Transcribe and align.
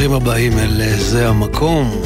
ברוכים 0.00 0.16
הבאים 0.16 0.58
אל 0.58 0.80
אה, 0.80 0.96
זה 0.96 1.28
המקום. 1.28 2.02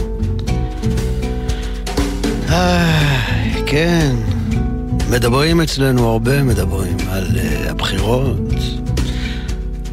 איי, 2.49 3.63
כן, 3.67 4.17
מדברים 5.11 5.61
אצלנו 5.61 6.09
הרבה, 6.09 6.43
מדברים 6.43 6.97
על 7.11 7.27
uh, 7.27 7.71
הבחירות, 7.71 8.37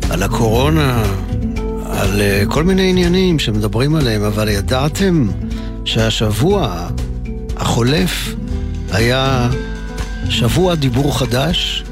על 0.10 0.24
הקורונה, 0.24 1.04
על 1.86 2.22
uh, 2.22 2.52
כל 2.54 2.64
מיני 2.64 2.90
עניינים 2.90 3.40
שמדברים 3.40 3.96
עליהם, 3.96 4.24
אבל 4.24 4.50
ידעתם 4.50 5.28
שהשבוע 5.86 6.88
החולף 7.58 8.36
היה 8.92 9.50
שבוע 10.30 10.76
דיבור 10.76 11.20
חדש? 11.20 11.84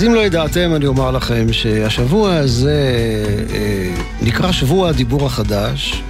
אז 0.00 0.04
אם 0.06 0.14
לא 0.14 0.20
ידעתם, 0.20 0.74
אני 0.74 0.86
אומר 0.86 1.10
לכם 1.10 1.52
שהשבוע 1.52 2.34
הזה 2.34 2.94
אה, 3.54 3.94
נקרא 4.22 4.52
שבוע 4.52 4.88
הדיבור 4.88 5.26
החדש. 5.26 6.02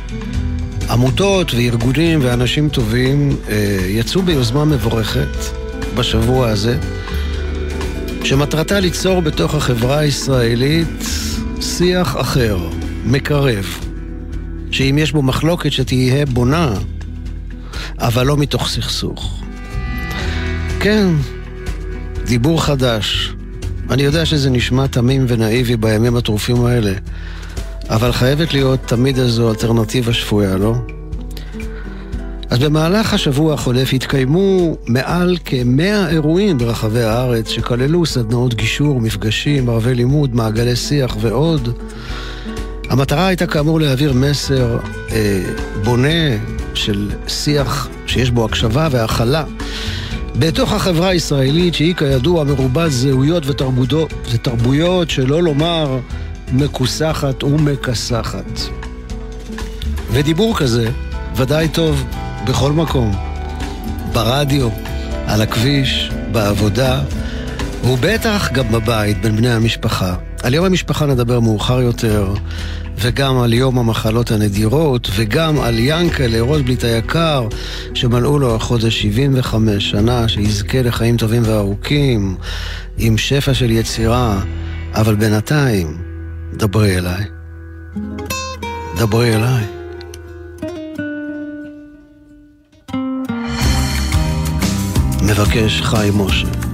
עמותות 0.91 1.55
וארגונים 1.55 2.21
ואנשים 2.23 2.69
טובים 2.69 3.37
אה, 3.49 3.79
יצאו 3.89 4.23
ביוזמה 4.23 4.65
מבורכת 4.65 5.29
בשבוע 5.95 6.49
הזה, 6.49 6.79
שמטרתה 8.25 8.81
ליצור 8.81 9.23
בתוך 9.23 9.55
החברה 9.55 9.99
הישראלית 9.99 11.05
שיח 11.61 12.21
אחר, 12.21 12.59
מקרב, 13.05 13.67
שאם 14.71 14.99
יש 14.99 15.13
בו 15.13 15.23
מחלוקת 15.23 15.73
שתהיה 15.73 16.27
בונה, 16.27 16.75
אבל 17.99 18.27
לא 18.27 18.37
מתוך 18.37 18.69
סכסוך. 18.69 19.43
כן, 20.81 21.09
דיבור 22.25 22.65
חדש. 22.65 23.35
אני 23.91 24.03
יודע 24.03 24.27
שזה 24.27 24.51
נשמע 24.51 24.87
תמים 24.87 25.25
ונאיבי 25.29 25.77
בימים 25.77 26.17
הטרופים 26.17 26.65
האלה, 26.65 26.93
אבל 27.89 28.13
חייבת 28.13 28.53
להיות 28.55 28.81
תמיד 28.87 29.19
איזו 29.19 29.51
אלטרנטיבה 29.51 30.13
שפויה, 30.13 30.57
לא? 30.57 30.75
אז 32.51 32.59
במהלך 32.59 33.15
השבוע 33.15 33.55
החולף 33.55 33.93
התקיימו 33.93 34.77
מעל 34.87 35.37
כמאה 35.45 36.09
אירועים 36.09 36.59
ברחבי 36.59 37.03
הארץ 37.03 37.49
שכללו 37.49 38.07
סדנאות 38.07 38.55
גישור, 38.55 39.01
מפגשים, 39.01 39.69
ערבי 39.69 39.95
לימוד, 39.95 40.35
מעגלי 40.35 40.77
שיח 40.77 41.17
ועוד. 41.21 41.69
המטרה 42.91 43.27
הייתה 43.27 43.47
כאמור 43.47 43.81
להעביר 43.81 44.13
מסר 44.13 44.79
אה, 45.13 45.43
בונה 45.85 46.37
של 46.75 47.11
שיח 47.27 47.89
שיש 48.07 48.31
בו 48.31 48.45
הקשבה 48.45 48.89
והכלה 48.91 49.45
בתוך 50.39 50.73
החברה 50.73 51.09
הישראלית, 51.09 51.75
שהיא 51.75 51.95
כידוע 51.95 52.45
מרובת 52.45 52.91
זהויות 52.91 53.43
ותרבויות, 54.33 55.11
שלא 55.11 55.43
לומר 55.43 55.99
מכוסחת 56.53 57.45
ומכסחת. 57.45 58.61
ודיבור 60.13 60.59
כזה 60.59 60.91
ודאי 61.37 61.69
טוב 61.69 62.05
בכל 62.47 62.73
מקום, 62.73 63.13
ברדיו, 64.13 64.69
על 65.27 65.43
הכביש, 65.43 66.11
בעבודה, 66.33 67.01
ובטח 67.85 68.53
גם 68.53 68.73
בבית, 68.73 69.23
בין 69.23 69.37
בני 69.37 69.51
המשפחה. 69.53 70.15
על 70.43 70.55
יום 70.55 70.65
המשפחה 70.65 71.07
נדבר 71.07 71.41
מאוחר 71.41 71.81
יותר, 71.81 72.35
וגם 72.99 73.39
על 73.39 73.53
יום 73.53 73.79
המחלות 73.79 74.31
הנדירות, 74.31 75.09
וגם 75.17 75.61
על 75.61 75.75
ינקלה 75.79 76.41
רוטבליט 76.41 76.85
היקר, 76.85 77.49
שמלאו 77.95 78.39
לו 78.39 78.57
החודש 78.57 79.03
75 79.03 79.91
שנה, 79.91 80.29
שיזכה 80.29 80.83
לחיים 80.83 81.17
טובים 81.17 81.43
וארוכים, 81.45 82.37
עם 82.99 83.19
שפע 83.19 83.55
של 83.55 83.71
יצירה, 83.71 84.41
אבל 84.95 85.15
בינתיים, 85.15 85.99
דברי 86.55 86.99
אליי. 86.99 87.25
דברי 88.97 89.37
אליי. 89.37 89.65
מבקש 95.23 95.81
חיים 95.83 96.19
משה. 96.19 96.70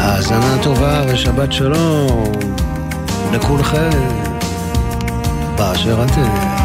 האזנה 0.00 0.56
טובה 0.62 1.02
ושבת 1.08 1.52
שלום 1.52 2.32
לכולכם 3.32 3.90
באשר 5.56 6.04
אתם. 6.04 6.60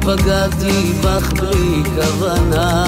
פגעתי 0.00 0.92
בך 1.04 1.32
בלי 1.32 1.82
כוונה, 1.84 2.84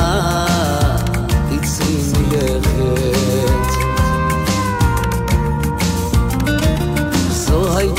תצאי 1.50 1.97
מלכת. 2.18 2.67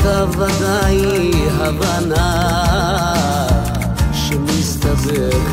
הייתה 0.04 0.24
ודאי 0.38 1.30
הבנה 1.58 2.32
שמסתבכת. 4.12 5.50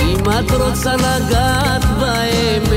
אם 0.00 0.20
את 0.30 0.50
רוצה 0.50 0.96
לגעת 0.96 1.84
באמת, 2.00 2.74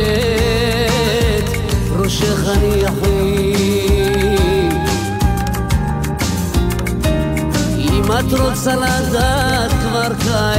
ראשך 1.92 2.48
הניחי. 2.48 3.54
אם 7.78 8.04
את 8.20 8.34
רוצה 8.40 8.76
לדעת 8.76 9.72
כבר 9.72 10.14
כעת, 10.20 10.58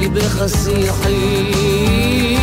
ליבך 0.00 0.44
שיחי. 0.64 2.39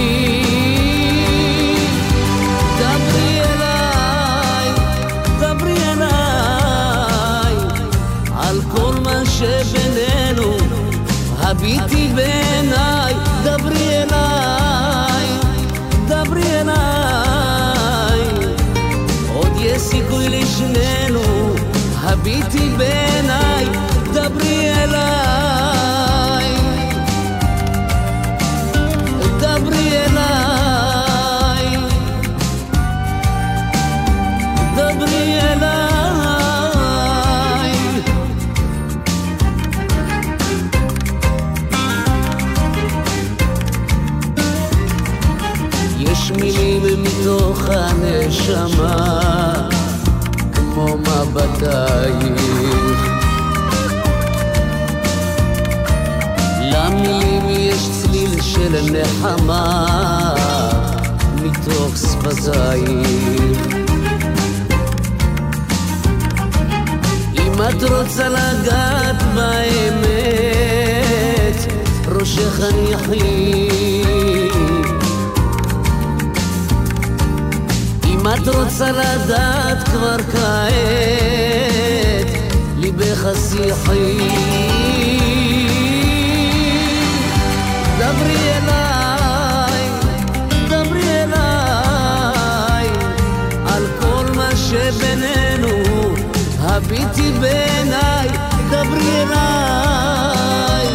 שבינינו, 9.38 10.58
הביטי 11.38 12.08
בעיניי, 12.16 13.14
דברי 13.44 14.03
אליי, 14.03 15.28
דברי 16.08 16.62
אליי, 16.62 18.20
עוד 19.34 19.52
יש 19.59 19.81
סיכוי 19.81 20.30
לשנינו, 20.30 21.22
הביטי 22.02 22.70
בעיניי, 22.78 23.66
דברי 24.14 24.70
אליי, 24.74 25.27
הנשמה, 47.69 49.53
כמו 50.53 50.97
מבטייך. 50.97 52.41
למילים 56.61 57.49
יש 57.49 57.90
צליל 57.91 58.41
של 58.41 58.75
נחמה, 58.91 59.85
מתוך 61.35 61.97
שפתייך. 61.97 63.67
אם 67.34 67.53
את 67.70 67.84
רוצה 67.84 68.29
לגעת 68.29 69.23
באמת, 69.35 70.37
ראשך 72.08 72.59
הניחי. 72.59 73.66
את 78.37 78.47
רוצה 78.47 78.91
לדעת 78.91 79.84
כבר 79.87 80.17
כעת, 80.31 80.78
בחשיחי. 82.97 84.17
דברי 87.99 88.51
אליי, 88.57 89.89
דברי 90.69 91.23
אליי, 91.23 92.87
על 93.66 93.84
כל 93.99 94.25
מה 94.35 94.49
שבינינו, 94.55 95.73
הביטי 96.59 97.31
בעיניי, 97.39 98.28
דברי 98.69 99.23
אליי, 99.23 100.87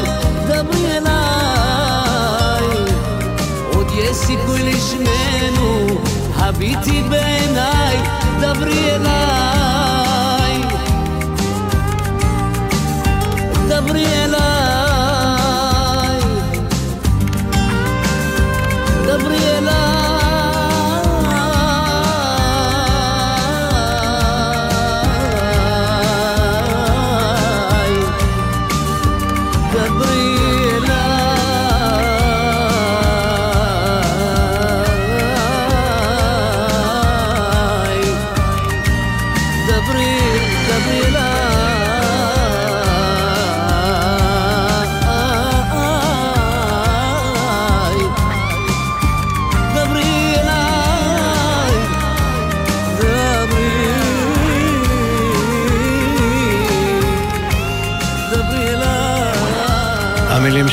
דברי 0.46 0.98
אליי, 0.98 2.66
עוד 3.74 3.86
יש 3.94 4.16
סיכוי 4.16 4.62
לשנינו, 4.62 5.86
הביטי 6.44 7.02
בעיניי, 7.02 7.96
דברי 8.40 8.90
אליי, 8.94 10.62
דברי 13.68 14.06
אליי, 14.24 14.51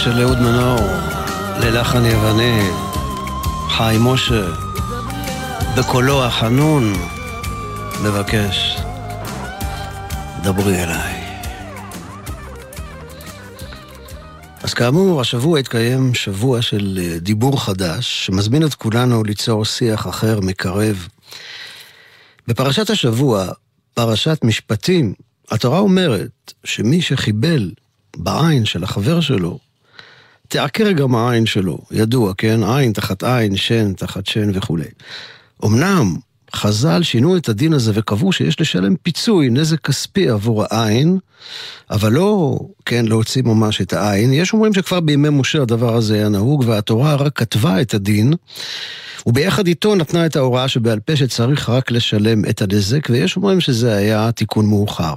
של 0.09 0.21
אהוד 0.21 0.39
מנור, 0.39 0.79
ללחן 1.59 2.05
יווני, 2.05 2.61
חיים 3.69 4.01
משה, 4.01 4.47
בקולו 5.77 6.25
החנון, 6.25 6.93
מבקש, 8.03 8.77
דברי 10.43 10.83
אליי. 10.83 11.23
אז 14.63 14.73
כאמור, 14.73 15.21
השבוע 15.21 15.59
התקיים 15.59 16.13
שבוע 16.13 16.61
של 16.61 16.99
אה, 17.01 17.19
דיבור 17.19 17.63
חדש, 17.63 18.25
שמזמין 18.25 18.65
את 18.65 18.73
כולנו 18.73 19.23
ליצור 19.23 19.65
שיח 19.65 20.07
אחר, 20.07 20.39
מקרב. 20.39 21.07
בפרשת 22.47 22.89
השבוע, 22.89 23.47
פרשת 23.93 24.39
משפטים, 24.43 25.13
התורה 25.51 25.79
אומרת 25.79 26.53
שמי 26.63 27.01
שחיבל 27.01 27.71
בעין 28.17 28.65
של 28.65 28.83
החבר 28.83 29.21
שלו, 29.21 29.68
תעקר 30.49 30.91
גם 30.91 31.15
העין 31.15 31.45
שלו, 31.45 31.77
ידוע, 31.91 32.33
כן? 32.37 32.63
עין 32.63 32.93
תחת 32.93 33.23
עין, 33.23 33.55
שן 33.55 33.93
תחת 33.93 34.25
שן 34.25 34.51
וכולי. 34.53 34.87
אמנם 35.65 36.15
חז"ל 36.55 37.03
שינו 37.03 37.37
את 37.37 37.49
הדין 37.49 37.73
הזה 37.73 37.91
וקבעו 37.95 38.31
שיש 38.31 38.61
לשלם 38.61 38.95
פיצוי, 38.95 39.49
נזק 39.49 39.81
כספי 39.81 40.29
עבור 40.29 40.65
העין, 40.69 41.17
אבל 41.91 42.11
לא, 42.11 42.59
כן, 42.85 43.05
להוציא 43.05 43.43
ממש 43.43 43.81
את 43.81 43.93
העין. 43.93 44.33
יש 44.33 44.53
אומרים 44.53 44.73
שכבר 44.73 44.99
בימי 44.99 45.29
משה 45.31 45.61
הדבר 45.61 45.95
הזה 45.95 46.15
היה 46.15 46.29
נהוג, 46.29 46.63
והתורה 46.67 47.15
רק 47.15 47.37
כתבה 47.37 47.81
את 47.81 47.93
הדין, 47.93 48.33
וביחד 49.25 49.67
איתו 49.67 49.95
נתנה 49.95 50.25
את 50.25 50.35
ההוראה 50.35 50.67
שבעל 50.67 50.99
פה 50.99 51.15
שצריך 51.15 51.69
רק 51.69 51.91
לשלם 51.91 52.45
את 52.45 52.61
הנזק, 52.61 53.07
ויש 53.09 53.35
אומרים 53.35 53.61
שזה 53.61 53.95
היה 53.95 54.31
תיקון 54.31 54.65
מאוחר. 54.65 55.15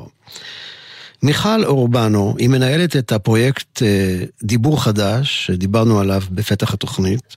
מיכל 1.23 1.65
אורבנו, 1.65 2.35
היא 2.39 2.49
מנהלת 2.49 2.97
את 2.97 3.13
הפרויקט 3.13 3.83
אה, 3.83 4.25
דיבור 4.43 4.85
חדש, 4.85 5.47
שדיברנו 5.47 6.01
עליו 6.01 6.23
בפתח 6.31 6.75
התוכנית, 6.75 7.37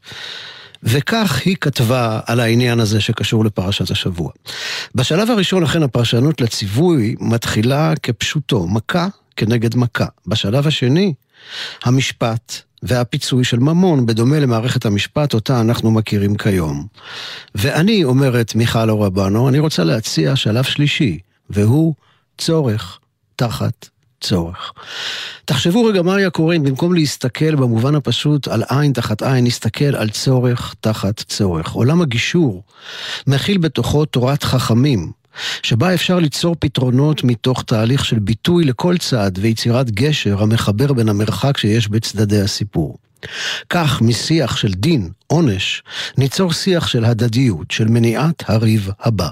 וכך 0.84 1.42
היא 1.46 1.56
כתבה 1.62 2.20
על 2.26 2.40
העניין 2.40 2.80
הזה 2.80 3.02
שקשור 3.02 3.46
לפרשת 3.46 3.92
השבוע. 3.92 4.32
בשלב 4.96 5.32
הראשון, 5.32 5.64
לכן, 5.64 5.84
הפרשנות 5.84 6.42
לציווי 6.42 7.16
מתחילה 7.20 7.94
כפשוטו, 8.04 8.68
מכה 8.68 9.08
כנגד 9.36 9.76
מכה. 9.76 10.06
בשלב 10.28 10.68
השני, 10.68 11.14
המשפט 11.84 12.62
והפיצוי 12.84 13.44
של 13.44 13.60
ממון, 13.60 14.06
בדומה 14.06 14.40
למערכת 14.40 14.86
המשפט 14.86 15.34
אותה 15.34 15.62
אנחנו 15.62 15.92
מכירים 15.92 16.36
כיום. 16.36 16.88
ואני, 17.56 18.04
אומרת 18.04 18.56
מיכל 18.56 18.90
אורבנו, 18.90 19.50
אני 19.50 19.60
רוצה 19.60 19.84
להציע 19.84 20.36
שלב 20.36 20.64
שלישי, 20.64 21.20
והוא 21.50 21.94
צורך 22.38 23.00
תחת 23.36 23.90
צורך. 24.22 24.72
תחשבו 25.46 25.86
רגע 25.86 26.02
מה 26.02 26.16
היה 26.16 26.30
קורה 26.30 26.56
אם 26.56 26.64
במקום 26.64 26.94
להסתכל 26.94 27.56
במובן 27.56 27.96
הפשוט 27.96 28.48
על 28.48 28.64
עין 28.70 28.94
תחת 28.94 29.24
עין, 29.24 29.46
נסתכל 29.46 29.96
על 29.96 30.10
צורך 30.10 30.76
תחת 30.80 31.20
צורך. 31.20 31.72
עולם 31.72 32.02
הגישור 32.02 32.64
מכיל 33.28 33.58
בתוכו 33.58 34.06
תורת 34.06 34.44
חכמים, 34.44 35.12
שבה 35.64 35.94
אפשר 35.94 36.20
ליצור 36.20 36.56
פתרונות 36.60 37.24
מתוך 37.24 37.64
תהליך 37.64 38.06
של 38.06 38.20
ביטוי 38.20 38.64
לכל 38.64 38.98
צד 38.98 39.32
ויצירת 39.38 39.92
גשר 39.92 40.42
המחבר 40.42 40.94
בין 40.94 41.10
המרחק 41.10 41.58
שיש 41.58 41.88
בצדדי 41.88 42.42
הסיפור. 42.42 42.98
כך 43.70 44.02
משיח 44.02 44.58
של 44.58 44.74
דין, 44.74 45.10
עונש, 45.28 45.84
ניצור 46.18 46.54
שיח 46.54 46.88
של 46.88 47.06
הדדיות, 47.06 47.72
של 47.72 47.88
מניעת 47.88 48.44
הריב 48.50 48.90
הבא. 49.00 49.30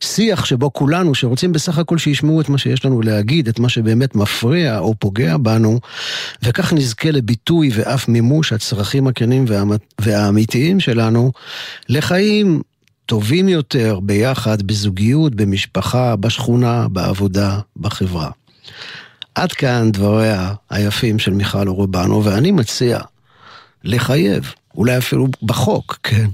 שיח 0.00 0.44
שבו 0.44 0.72
כולנו, 0.72 1.14
שרוצים 1.14 1.52
בסך 1.52 1.78
הכל 1.78 1.98
שישמעו 1.98 2.40
את 2.40 2.48
מה 2.48 2.58
שיש 2.58 2.84
לנו 2.84 3.02
להגיד, 3.02 3.48
את 3.48 3.58
מה 3.58 3.68
שבאמת 3.68 4.14
מפריע 4.14 4.78
או 4.78 4.94
פוגע 4.98 5.36
בנו, 5.36 5.80
וכך 6.42 6.72
נזכה 6.72 7.10
לביטוי 7.10 7.70
ואף 7.74 8.08
מימוש 8.08 8.52
הצרכים 8.52 9.06
הכנים 9.06 9.44
והאמיתיים 10.00 10.80
שלנו, 10.80 11.32
לחיים 11.88 12.60
טובים 13.06 13.48
יותר 13.48 14.00
ביחד, 14.02 14.62
בזוגיות, 14.62 15.34
במשפחה, 15.34 16.16
בשכונה, 16.16 16.88
בעבודה, 16.88 17.58
בחברה. 17.76 18.30
עד 19.34 19.52
כאן 19.52 19.92
דבריה 19.92 20.54
היפים 20.70 21.18
של 21.18 21.32
מיכל 21.32 21.68
אורבנו, 21.68 22.24
ואני 22.24 22.50
מציע 22.50 23.00
לחייב, 23.84 24.52
אולי 24.74 24.98
אפילו 24.98 25.28
בחוק, 25.42 25.98
כן, 26.02 26.26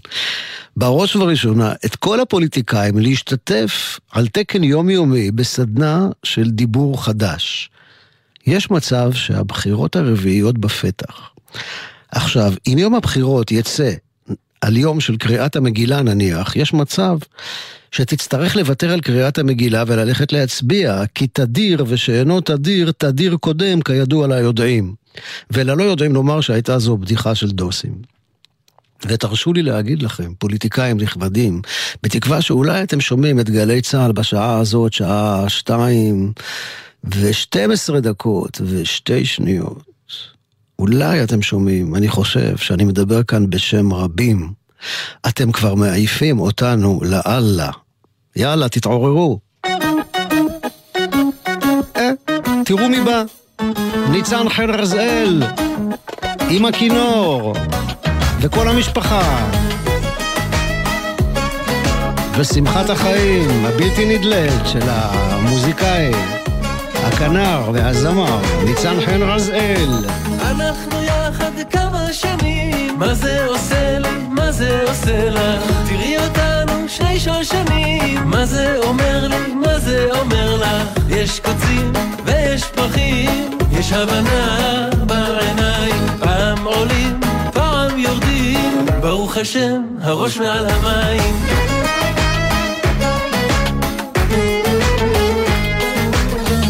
בראש 0.76 1.16
ובראשונה 1.16 1.72
את 1.84 1.96
כל 1.96 2.20
הפוליטיקאים 2.20 2.98
להשתתף 2.98 4.00
על 4.12 4.28
תקן 4.28 4.64
יומיומי 4.64 5.30
בסדנה 5.30 6.08
של 6.22 6.50
דיבור 6.50 7.04
חדש. 7.04 7.70
יש 8.46 8.70
מצב 8.70 9.12
שהבחירות 9.12 9.96
הרביעיות 9.96 10.58
בפתח. 10.58 11.30
עכשיו, 12.10 12.52
אם 12.66 12.78
יום 12.78 12.94
הבחירות 12.94 13.50
יצא 13.50 13.90
על 14.60 14.76
יום 14.76 15.00
של 15.00 15.16
קריאת 15.16 15.56
המגילה 15.56 16.02
נניח, 16.02 16.56
יש 16.56 16.72
מצב 16.72 17.18
שתצטרך 17.90 18.56
לוותר 18.56 18.92
על 18.92 19.00
קריאת 19.00 19.38
המגילה 19.38 19.84
וללכת 19.86 20.32
להצביע, 20.32 21.02
כי 21.14 21.26
תדיר 21.26 21.84
ושאינו 21.88 22.40
תדיר, 22.40 22.92
תדיר 22.98 23.36
קודם, 23.36 23.80
כידוע 23.80 24.26
ליודעים. 24.26 24.94
וללא 25.50 25.82
יודעים 25.82 26.14
לומר 26.14 26.40
שהייתה 26.40 26.78
זו 26.78 26.96
בדיחה 26.96 27.34
של 27.34 27.50
דוסים. 27.50 27.92
ותרשו 29.06 29.52
לי 29.52 29.62
להגיד 29.62 30.02
לכם, 30.02 30.32
פוליטיקאים 30.38 30.96
נכבדים, 31.00 31.62
בתקווה 32.02 32.42
שאולי 32.42 32.82
אתם 32.82 33.00
שומעים 33.00 33.40
את 33.40 33.50
גלי 33.50 33.82
צה"ל 33.82 34.12
בשעה 34.12 34.58
הזאת, 34.58 34.92
שעה 34.92 35.44
שתיים 35.48 36.32
ושתים 37.04 37.70
עשרה 37.70 38.00
דקות 38.00 38.60
ושתי 38.64 39.24
שניות. 39.24 39.92
אולי 40.78 41.24
אתם 41.24 41.42
שומעים, 41.42 41.94
אני 41.94 42.08
חושב 42.08 42.56
שאני 42.56 42.84
מדבר 42.84 43.22
כאן 43.22 43.50
בשם 43.50 43.92
רבים. 43.92 44.52
אתם 45.28 45.52
כבר 45.52 45.74
מעיפים 45.74 46.40
אותנו 46.40 47.00
לאללה. 47.04 47.70
יאללה, 48.36 48.68
תתעוררו. 48.68 49.38
אה, 51.96 52.10
תראו 52.64 52.88
מי 52.88 53.00
בא. 53.00 53.22
ניצן 54.10 54.48
חן 54.48 54.70
רזאל, 54.70 55.42
עם 56.50 56.64
הכינור, 56.64 57.54
וכל 58.42 58.68
המשפחה. 58.68 59.46
ושמחת 62.38 62.90
החיים 62.90 63.64
הבלתי 63.64 64.18
נדלית 64.18 64.66
של 64.66 64.80
המוזיקאי, 64.84 66.10
הכנר 66.94 67.70
והזמר, 67.72 68.40
ניצן 68.64 68.94
חן 69.06 69.22
רזאל. 69.22 70.04
אנחנו 70.40 71.02
יחד 71.02 71.52
כמה 71.70 72.12
שנים, 72.12 72.98
מה 72.98 73.14
זה 73.14 73.46
עושה 73.46 73.98
לי, 73.98 74.08
מה 74.30 74.52
זה 74.52 74.82
עושה 74.88 75.30
לך? 75.30 75.72
תראי 75.88 76.16
אותנו 76.18 76.88
שני 76.88 77.20
שושנים, 77.20 78.20
מה 78.24 78.46
זה 78.46 78.78
אומר 78.82 79.28
לי, 79.28 79.54
מה 79.54 79.78
זה 79.78 80.08
אומר 80.20 80.56
לך? 80.56 80.98
יש 81.08 81.40
קוצים 81.40 81.92
ויש 82.24 82.64
פרחים, 82.64 83.58
יש 83.72 83.92
הבנה 83.92 84.88
בעיניים, 85.06 86.06
פעם 86.20 86.64
עולים, 86.64 87.21
ברוך 89.02 89.36
השם, 89.36 89.82
הראש 90.02 90.36
מעל 90.36 90.66
המים. 90.66 91.34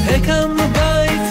הקמנו 0.08 0.62
בית, 0.72 1.22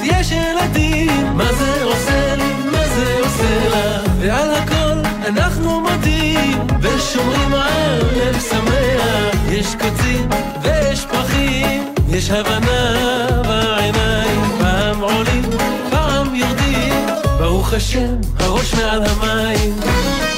אנחנו 5.27 5.81
מודים, 5.81 6.67
ושומרים 6.81 7.53
על 7.53 7.99
לב 8.15 8.39
שמח, 8.39 9.35
יש 9.49 9.75
קוצים 9.75 10.29
ויש 10.61 11.05
פרחים, 11.05 11.93
יש 12.09 12.29
הבנה 12.31 13.27
בעיניים, 13.47 14.41
פעם 14.59 15.01
עולים, 15.01 15.49
פעם 15.89 16.35
יורדים, 16.35 17.05
ברוך 17.39 17.73
השם, 17.73 18.15
הראש 18.39 18.73
מעל 18.73 19.03
המים. 19.05 20.30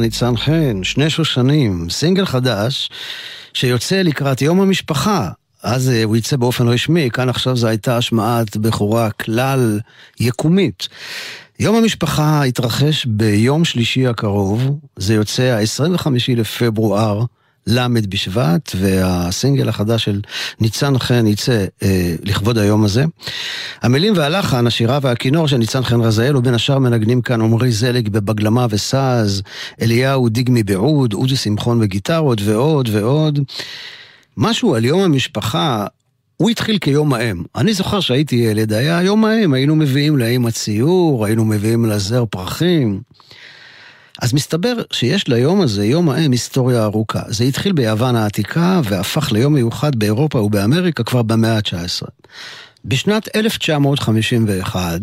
ניצן 0.00 0.36
חן, 0.36 0.84
שני 0.84 1.10
שושנים, 1.10 1.90
סינגל 1.90 2.24
חדש 2.24 2.90
שיוצא 3.54 4.02
לקראת 4.02 4.42
יום 4.42 4.60
המשפחה. 4.60 5.30
אז 5.62 5.90
אה, 5.90 6.04
הוא 6.04 6.16
יצא 6.16 6.36
באופן 6.36 6.68
רשמי, 6.68 7.10
כאן 7.12 7.28
עכשיו 7.28 7.56
זו 7.56 7.66
הייתה 7.66 7.96
השמעת 7.96 8.56
בכורה 8.56 9.10
כלל 9.10 9.80
יקומית. 10.20 10.88
יום 11.58 11.76
המשפחה 11.76 12.42
יתרחש 12.46 13.06
ביום 13.06 13.64
שלישי 13.64 14.06
הקרוב, 14.06 14.78
זה 14.96 15.14
יוצא 15.14 15.42
ה-25 15.42 16.06
לפברואר, 16.36 17.24
ל' 17.70 17.88
בשבט, 18.08 18.72
והסינגל 18.76 19.68
החדש 19.68 20.04
של 20.04 20.20
ניצן 20.60 20.98
חן 20.98 21.26
יצא 21.26 21.64
אה, 21.82 22.14
לכבוד 22.22 22.58
היום 22.58 22.84
הזה. 22.84 23.04
המילים 23.82 24.12
והלחן, 24.16 24.66
השירה 24.66 24.98
והכינור 25.02 25.48
של 25.48 25.56
ניצן 25.56 25.82
חן 25.82 26.00
רזאל, 26.00 26.36
ובין 26.36 26.54
השאר 26.54 26.78
מנגנים 26.78 27.22
כאן 27.22 27.40
עמרי 27.40 27.72
זלג 27.72 28.08
בבגלמה 28.08 28.66
וסאז, 28.70 29.42
אליהו 29.82 30.28
דיגמי 30.28 30.62
בעוד, 30.62 31.12
עוזי 31.12 31.36
שמחון 31.36 31.80
בגיטרות 31.80 32.40
ועוד 32.44 32.88
ועוד. 32.92 33.38
משהו 34.36 34.74
על 34.74 34.84
יום 34.84 35.00
המשפחה, 35.00 35.86
הוא 36.36 36.50
התחיל 36.50 36.78
כיום 36.78 37.12
האם. 37.12 37.42
אני 37.56 37.74
זוכר 37.74 38.00
שהייתי 38.00 38.36
ילד, 38.36 38.72
היה 38.72 39.02
יום 39.02 39.24
האם, 39.24 39.54
היינו 39.54 39.76
מביאים 39.76 40.18
לאמא 40.18 40.50
ציור, 40.50 41.26
היינו 41.26 41.44
מביאים 41.44 41.84
לה 41.84 41.98
זר 41.98 42.24
פרחים. 42.30 43.00
אז 44.20 44.32
מסתבר 44.32 44.74
שיש 44.92 45.28
ליום 45.28 45.60
הזה, 45.60 45.86
יום 45.86 46.10
האם, 46.10 46.32
היסטוריה 46.32 46.84
ארוכה. 46.84 47.22
זה 47.28 47.44
התחיל 47.44 47.72
ביוון 47.72 48.16
העתיקה 48.16 48.80
והפך 48.84 49.32
ליום 49.32 49.54
מיוחד 49.54 49.96
באירופה 49.96 50.38
ובאמריקה 50.38 51.04
כבר 51.04 51.22
במאה 51.22 51.56
ה-19. 51.56 52.06
בשנת 52.84 53.36
1951, 53.36 55.00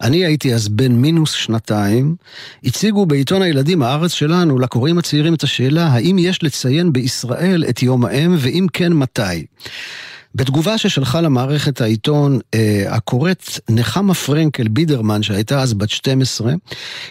אני 0.00 0.24
הייתי 0.24 0.54
אז 0.54 0.68
בן 0.68 0.92
מינוס 0.92 1.32
שנתיים, 1.32 2.16
הציגו 2.64 3.06
בעיתון 3.06 3.42
הילדים 3.42 3.82
הארץ 3.82 4.12
שלנו 4.12 4.58
לקוראים 4.58 4.98
הצעירים 4.98 5.34
את 5.34 5.42
השאלה 5.42 5.86
האם 5.86 6.18
יש 6.18 6.42
לציין 6.42 6.92
בישראל 6.92 7.64
את 7.68 7.82
יום 7.82 8.04
האם 8.04 8.36
ואם 8.38 8.66
כן 8.72 8.92
מתי. 8.92 9.46
בתגובה 10.34 10.78
ששלחה 10.78 11.20
למערכת 11.20 11.80
העיתון, 11.80 12.38
אה, 12.54 12.84
הקוראת 12.88 13.44
נחמה 13.70 14.14
פרנקל 14.14 14.68
בידרמן, 14.68 15.22
שהייתה 15.22 15.62
אז 15.62 15.74
בת 15.74 15.90
12, 15.90 16.52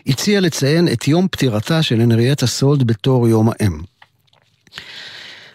הציעה 0.08 0.42
לציין 0.42 0.88
את 0.88 1.08
יום 1.08 1.28
פטירתה 1.32 1.84
של 1.84 2.02
הנרייטה 2.02 2.48
סולד 2.48 2.84
בתור 2.84 3.28
יום 3.28 3.50
האם. 3.50 3.80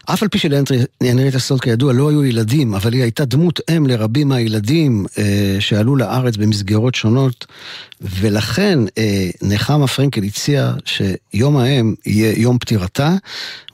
אף 0.06 0.22
על 0.22 0.28
פי 0.28 0.38
שלהנרייטה 0.38 1.38
סולד 1.38 1.60
כידוע 1.60 1.92
לא 1.92 2.10
היו 2.10 2.24
ילדים, 2.24 2.74
אבל 2.74 2.92
היא 2.92 3.02
הייתה 3.02 3.24
דמות 3.24 3.60
אם 3.76 3.86
לרבים 3.86 4.28
מהילדים 4.28 5.06
אה, 5.18 5.56
שעלו 5.60 5.96
לארץ 5.96 6.36
במסגרות 6.36 6.94
שונות, 6.94 7.46
ולכן 8.00 8.78
אה, 8.98 9.30
נחמה 9.42 9.86
פרנקל 9.86 10.22
הציעה 10.22 10.74
שיום 10.84 11.56
האם 11.56 11.94
יהיה 12.06 12.32
יום 12.36 12.58
פטירתה, 12.58 13.16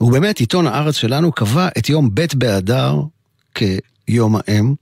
ובאמת 0.01 0.39
עיתון 0.39 0.67
הארץ 0.67 0.95
שלנו 0.95 1.31
קבע 1.31 1.67
את 1.77 1.89
יום 1.89 2.09
ב' 2.13 2.25
באדר 2.35 3.01
כיום 3.55 4.35
האם, 4.35 4.73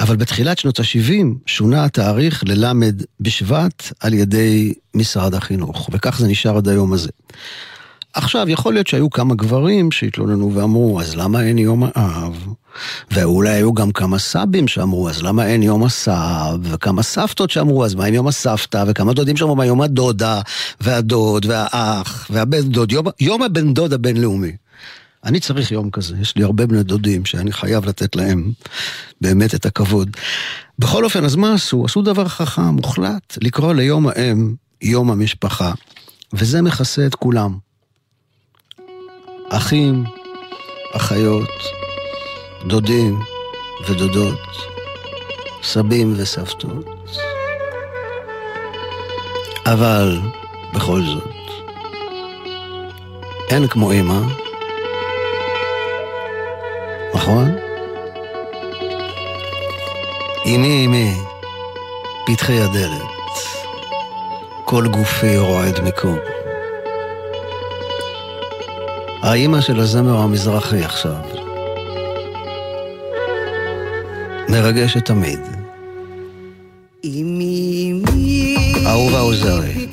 אבל 0.00 0.16
בתחילת 0.16 0.58
שנות 0.58 0.80
ה-70 0.80 1.26
שונה 1.46 1.84
התאריך 1.84 2.44
ללמד 2.46 3.02
בשבט 3.20 3.92
על 4.00 4.14
ידי 4.14 4.74
משרד 4.94 5.34
החינוך, 5.34 5.90
וכך 5.92 6.18
זה 6.18 6.28
נשאר 6.28 6.56
עד 6.56 6.68
היום 6.68 6.92
הזה. 6.92 7.10
עכשיו, 8.14 8.48
יכול 8.48 8.74
להיות 8.74 8.86
שהיו 8.86 9.10
כמה 9.10 9.34
גברים 9.34 9.92
שהתלוננו 9.92 10.54
ואמרו, 10.54 11.00
אז 11.00 11.16
למה 11.16 11.42
אין 11.42 11.58
יום 11.58 11.82
האב? 11.94 12.46
ואולי 13.10 13.50
היו 13.50 13.74
גם 13.74 13.90
כמה 13.90 14.18
סבים 14.18 14.68
שאמרו, 14.68 15.08
אז 15.08 15.22
למה 15.22 15.46
אין 15.46 15.62
יום 15.62 15.84
הסב? 15.84 16.58
וכמה 16.62 17.02
סבתות 17.02 17.50
שאמרו, 17.50 17.84
אז 17.84 17.94
מה 17.94 18.04
עם 18.04 18.14
יום 18.14 18.26
הסבתא? 18.26 18.84
וכמה 18.86 19.12
דודים 19.12 19.36
שאמרו, 19.36 19.56
מה 19.56 19.66
יום 19.66 19.80
הדודה, 19.80 20.40
והדוד, 20.80 21.46
והאח, 21.48 22.26
והבן 22.30 22.60
דוד, 22.60 22.92
יום, 22.92 23.06
יום 23.20 23.42
הבן 23.42 23.74
דוד 23.74 23.92
הבינלאומי. 23.92 24.52
אני 25.26 25.40
צריך 25.40 25.72
יום 25.72 25.90
כזה, 25.90 26.16
יש 26.20 26.36
לי 26.36 26.44
הרבה 26.44 26.66
בני 26.66 26.82
דודים 26.82 27.24
שאני 27.24 27.52
חייב 27.52 27.86
לתת 27.86 28.16
להם 28.16 28.52
באמת 29.20 29.54
את 29.54 29.66
הכבוד. 29.66 30.16
בכל 30.78 31.04
אופן, 31.04 31.24
אז 31.24 31.36
מה 31.36 31.54
עשו? 31.54 31.84
עשו 31.84 32.02
דבר 32.02 32.28
חכם, 32.28 32.62
מוחלט, 32.62 33.38
לקרוא 33.42 33.72
ליום 33.72 34.06
האם 34.06 34.54
יום 34.82 35.10
המשפחה, 35.10 35.72
וזה 36.32 36.62
מכסה 36.62 37.06
את 37.06 37.14
כולם. 37.14 37.58
אחים, 39.48 40.04
אחיות, 40.92 41.50
דודים 42.66 43.20
ודודות, 43.88 44.40
סבים 45.62 46.14
וסבתות. 46.16 46.86
אבל 49.66 50.20
בכל 50.74 51.02
זאת, 51.02 51.30
אין 53.50 53.68
כמו 53.68 53.92
אמא, 53.92 54.45
נכון? 57.26 57.56
אמי 60.46 60.86
אמי, 60.86 61.14
פתחי 62.26 62.60
הדלת, 62.60 63.02
כל 64.64 64.86
גופי 64.86 65.38
רועד 65.38 65.80
מקום. 65.80 66.18
האימא 69.22 69.60
של 69.60 69.80
הזמר 69.80 70.16
המזרחי 70.16 70.84
עכשיו. 70.84 71.16
מרגשת 74.48 75.04
תמיד. 75.04 75.40
אמי 77.04 77.92
אמי 77.92 78.56
אהובה 78.86 79.20
עוזרי. 79.20 79.85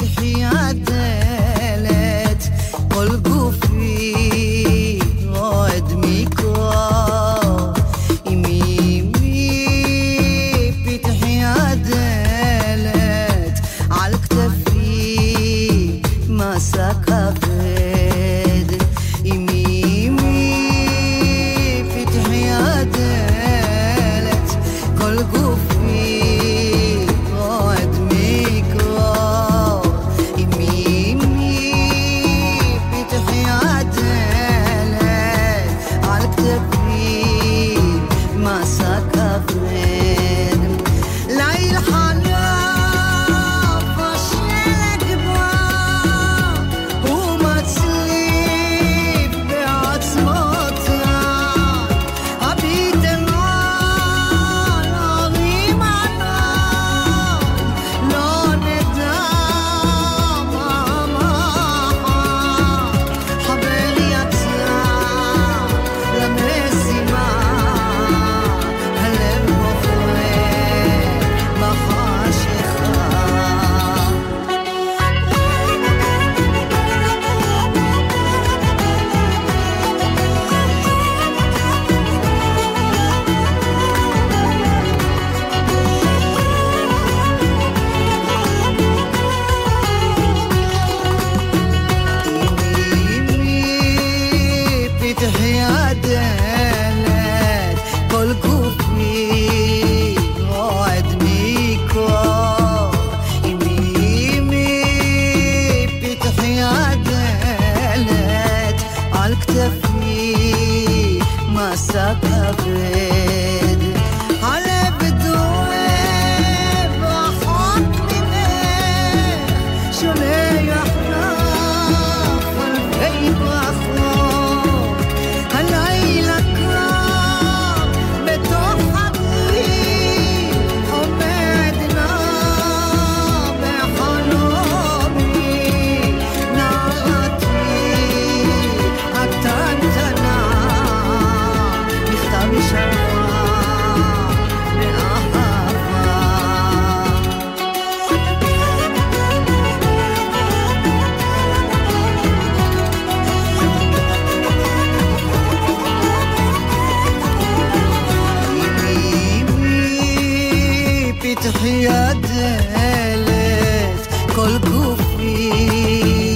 هي 161.64 162.14
دلت 162.14 164.10
كل 164.36 164.60
كوفي 164.60 166.33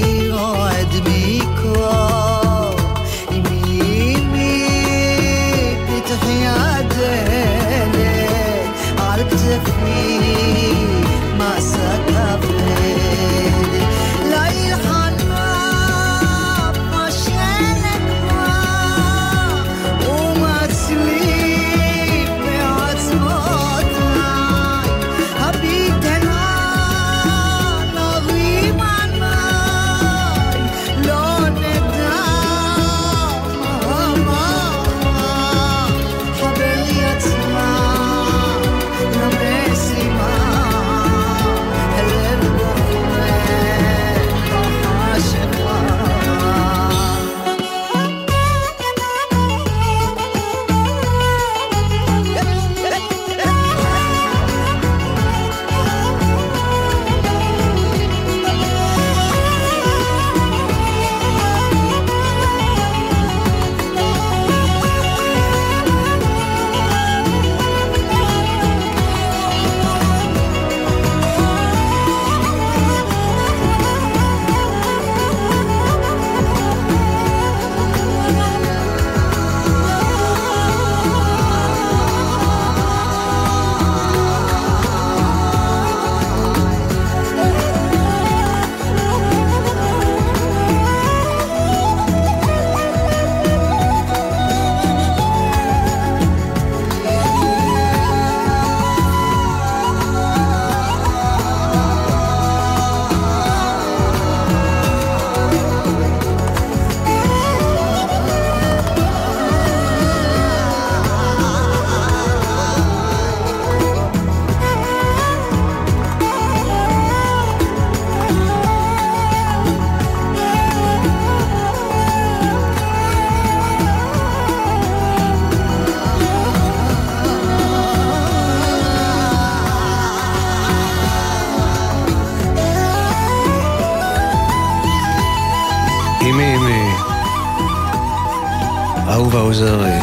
עוזרי. 139.61 139.99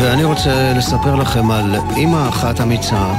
ואני 0.00 0.24
רוצה 0.24 0.72
לספר 0.76 1.14
לכם 1.14 1.50
על 1.50 1.76
אימא 1.96 2.28
אחת 2.28 2.60
אמיצה, 2.60 3.14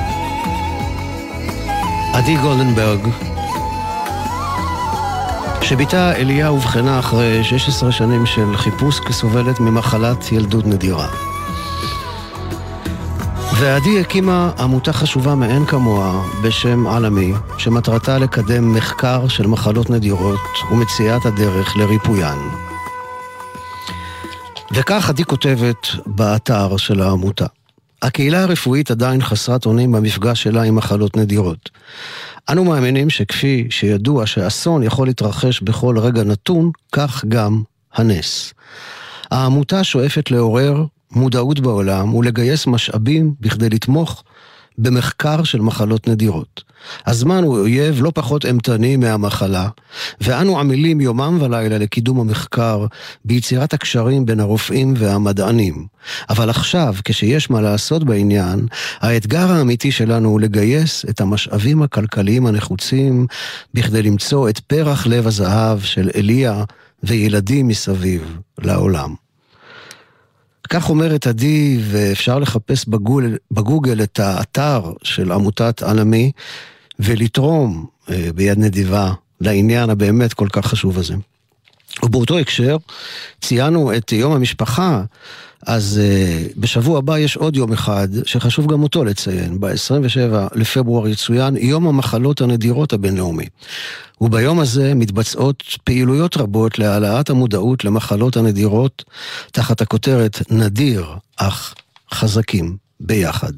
עדי 2.13 2.37
גולדנברג, 2.37 2.99
שבתה 5.61 6.15
אליה 6.15 6.47
אובחנה 6.47 6.99
אחרי 6.99 7.43
16 7.43 7.91
שנים 7.91 8.25
של 8.25 8.57
חיפוש 8.57 8.99
כסובלת 8.99 9.59
ממחלת 9.59 10.31
ילדות 10.31 10.67
נדירה. 10.67 11.07
ועדי 13.59 14.01
הקימה 14.01 14.51
עמותה 14.59 14.93
חשובה 14.93 15.35
מאין 15.35 15.65
כמוה 15.65 16.21
בשם 16.43 16.87
עלמי, 16.87 17.33
שמטרתה 17.57 18.17
לקדם 18.17 18.73
מחקר 18.73 19.27
של 19.27 19.47
מחלות 19.47 19.89
נדירות 19.89 20.39
ומציאת 20.71 21.25
הדרך 21.25 21.77
לריפוין. 21.77 22.64
וכך 24.77 25.09
עדי 25.09 25.23
כותבת 25.23 25.87
באתר 26.05 26.77
של 26.77 27.01
העמותה. 27.01 27.45
הקהילה 28.01 28.43
הרפואית 28.43 28.91
עדיין 28.91 29.21
חסרת 29.21 29.65
אונים 29.65 29.91
במפגש 29.91 30.43
שלה 30.43 30.63
עם 30.63 30.75
מחלות 30.75 31.17
נדירות. 31.17 31.69
אנו 32.49 32.63
מאמינים 32.63 33.09
שכפי 33.09 33.67
שידוע 33.69 34.25
שאסון 34.25 34.83
יכול 34.83 35.07
להתרחש 35.07 35.61
בכל 35.61 35.97
רגע 35.99 36.23
נתון, 36.23 36.71
כך 36.91 37.25
גם 37.27 37.61
הנס. 37.93 38.53
העמותה 39.31 39.83
שואפת 39.83 40.31
לעורר 40.31 40.85
מודעות 41.11 41.59
בעולם 41.59 42.13
ולגייס 42.13 42.67
משאבים 42.67 43.33
בכדי 43.39 43.69
לתמוך 43.69 44.23
במחקר 44.77 45.43
של 45.43 45.61
מחלות 45.61 46.07
נדירות. 46.07 46.63
הזמן 47.05 47.43
הוא 47.43 47.59
אויב 47.59 48.03
לא 48.03 48.11
פחות 48.15 48.45
אימתני 48.45 48.97
מהמחלה, 48.97 49.69
ואנו 50.21 50.59
עמלים 50.59 51.01
יומם 51.01 51.37
ולילה 51.41 51.77
לקידום 51.77 52.19
המחקר 52.19 52.85
ביצירת 53.25 53.73
הקשרים 53.73 54.25
בין 54.25 54.39
הרופאים 54.39 54.93
והמדענים. 54.97 55.85
אבל 56.29 56.49
עכשיו, 56.49 56.95
כשיש 57.05 57.49
מה 57.49 57.61
לעשות 57.61 58.03
בעניין, 58.03 58.67
האתגר 58.99 59.51
האמיתי 59.51 59.91
שלנו 59.91 60.29
הוא 60.29 60.41
לגייס 60.41 61.05
את 61.09 61.21
המשאבים 61.21 61.81
הכלכליים 61.81 62.45
הנחוצים 62.45 63.27
בכדי 63.73 64.03
למצוא 64.03 64.49
את 64.49 64.59
פרח 64.59 65.07
לב 65.07 65.27
הזהב 65.27 65.79
של 65.79 66.09
אליה 66.15 66.63
וילדים 67.03 67.67
מסביב 67.67 68.37
לעולם. 68.61 69.24
כך 70.69 70.89
אומרת 70.89 71.27
עדי, 71.27 71.79
ואפשר 71.81 72.39
לחפש 72.39 72.85
בגול, 72.87 73.37
בגוגל 73.51 74.03
את 74.03 74.19
האתר 74.19 74.93
של 75.03 75.31
עמותת 75.31 75.83
עלמי, 75.83 76.31
ולתרום 76.99 77.85
אה, 78.09 78.29
ביד 78.35 78.59
נדיבה 78.59 79.13
לעניין 79.41 79.89
הבאמת 79.89 80.33
כל 80.33 80.47
כך 80.51 80.65
חשוב 80.65 80.99
הזה. 80.99 81.15
ובאותו 82.03 82.39
הקשר, 82.39 82.77
ציינו 83.41 83.93
את 83.93 84.11
יום 84.11 84.33
המשפחה, 84.33 85.03
אז 85.65 86.01
uh, 86.01 86.53
בשבוע 86.57 86.97
הבא 86.97 87.17
יש 87.17 87.37
עוד 87.37 87.55
יום 87.55 87.73
אחד 87.73 88.07
שחשוב 88.25 88.71
גם 88.71 88.83
אותו 88.83 89.03
לציין. 89.03 89.59
ב-27 89.59 90.55
לפברואר 90.55 91.07
יצוין 91.07 91.57
יום 91.57 91.87
המחלות 91.87 92.41
הנדירות 92.41 92.93
הבינלאומי. 92.93 93.45
וביום 94.21 94.59
הזה 94.59 94.93
מתבצעות 94.95 95.63
פעילויות 95.83 96.37
רבות 96.37 96.79
להעלאת 96.79 97.29
המודעות 97.29 97.85
למחלות 97.85 98.37
הנדירות 98.37 99.03
תחת 99.51 99.81
הכותרת 99.81 100.51
נדיר 100.51 101.05
אך 101.37 101.73
חזקים 102.13 102.77
ביחד. 102.99 103.53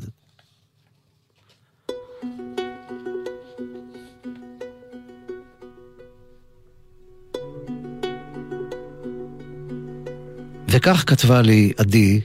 וכך 10.69 11.03
כתבה 11.07 11.41
לי 11.41 11.71
עדי, 11.77 12.21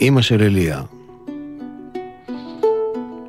אימא 0.00 0.22
של 0.22 0.42
אליה. 0.42 0.82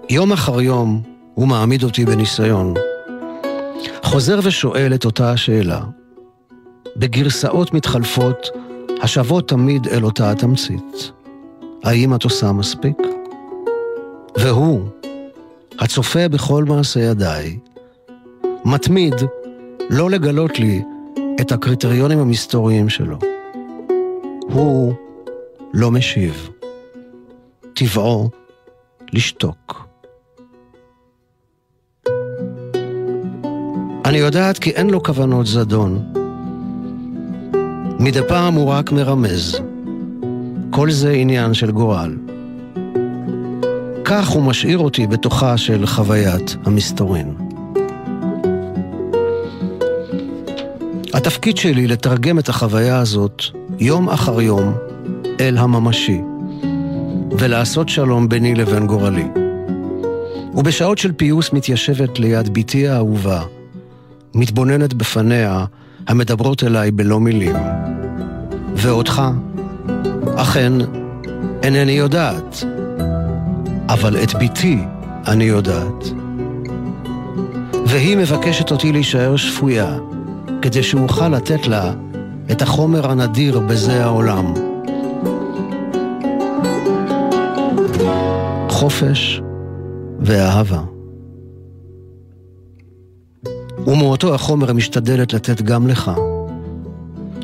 יום 0.10 0.32
אחר 0.32 0.62
יום 0.62 1.02
הוא 1.34 1.48
מעמיד 1.48 1.84
אותי 1.84 2.06
בניסיון. 2.06 2.74
חוזר 4.04 4.40
ושואל 4.44 4.94
את 4.94 5.06
אותה 5.06 5.32
השאלה. 5.32 5.82
בגרסאות 6.98 7.74
מתחלפות, 7.74 8.48
השוות 9.02 9.50
תמיד 9.50 9.88
אל 9.88 10.04
אותה 10.04 10.32
התמצית. 10.32 11.12
האם 11.84 12.16
את 12.16 12.24
עושה 12.24 12.52
מספיק? 12.52 12.98
והוא, 14.38 14.82
הצופה 15.80 16.28
בכל 16.28 16.64
מעשה 16.64 17.00
ידיי, 17.00 17.60
מתמיד 18.66 19.16
לא 19.90 20.10
לגלות 20.10 20.60
לי 20.60 20.82
את 21.42 21.52
הקריטריונים 21.52 22.20
המסתוריים 22.20 22.90
שלו. 22.90 23.29
הוא 24.52 24.94
לא 25.74 25.92
משיב. 25.92 26.50
טבעו 27.74 28.30
לשתוק. 29.14 29.88
אני 34.06 34.18
יודעת 34.18 34.60
כי 34.60 34.70
אין 34.70 34.90
לו 34.90 35.04
כוונות 35.04 35.46
זדון. 35.46 36.14
מדי 38.00 38.22
פעם 38.28 38.54
הוא 38.54 38.70
רק 38.70 38.92
מרמז. 38.92 39.60
כל 40.70 40.92
זה 40.92 41.12
עניין 41.12 41.54
של 41.54 41.72
גורל. 41.72 42.18
כך 44.06 44.28
הוא 44.28 44.44
משאיר 44.44 44.80
אותי 44.80 45.08
בתוכה 45.08 45.58
של 45.58 45.86
חוויית 45.86 46.56
המסתורין. 46.66 47.49
התפקיד 51.14 51.58
שלי 51.58 51.88
לתרגם 51.88 52.40
את 52.40 52.50
החוויה 52.50 53.00
הזאת 53.00 53.44
יום 53.80 54.10
אחר 54.10 54.42
יום 54.42 54.74
אל 55.40 55.58
הממשי, 55.58 56.22
ולעשות 57.40 57.90
שלום 57.90 58.30
ביני 58.30 58.56
לבין 58.56 58.88
גורלי. 58.88 59.28
ובשעות 60.54 60.98
של 60.98 61.12
פיוס 61.12 61.54
מתיישבת 61.54 62.20
ליד 62.20 62.54
בתי 62.54 62.88
האהובה, 62.88 63.44
מתבוננת 64.36 64.94
בפניה 64.94 65.66
המדברות 66.08 66.64
אליי 66.64 66.92
בלא 66.92 67.20
מילים. 67.20 67.56
ואותך, 68.76 69.22
אכן, 70.36 70.74
אינני 71.64 71.92
יודעת, 71.92 72.64
אבל 73.90 74.24
את 74.24 74.34
בתי 74.34 74.78
אני 75.28 75.44
יודעת. 75.44 76.04
והיא 77.86 78.18
מבקשת 78.18 78.72
אותי 78.72 78.92
להישאר 78.92 79.36
שפויה, 79.36 79.98
כדי 80.62 80.84
שאוכל 80.84 81.30
לתת 81.30 81.68
לה 81.68 81.94
את 82.52 82.62
החומר 82.62 83.12
הנדיר 83.12 83.60
בזה 83.60 84.04
העולם. 84.04 84.54
חופש 88.70 89.42
ואהבה. 90.20 90.82
ומאותו 93.88 94.36
החומר 94.36 94.74
משתדלת 94.74 95.34
לתת 95.34 95.62
גם 95.62 95.88
לך, 95.88 96.12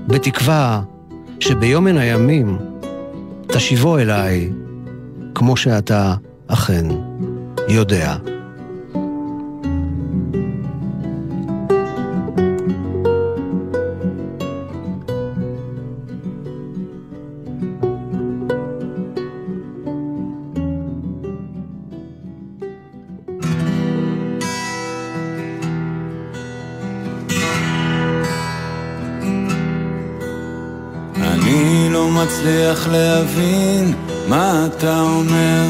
בתקווה 0.07 0.81
שביום 1.39 1.85
מן 1.85 1.97
הימים 1.97 2.57
תשיבו 3.47 3.97
אליי 3.97 4.49
כמו 5.35 5.57
שאתה 5.57 6.15
אכן 6.47 6.85
יודע. 7.69 8.34
אתה 34.77 35.01
אומר. 35.01 35.65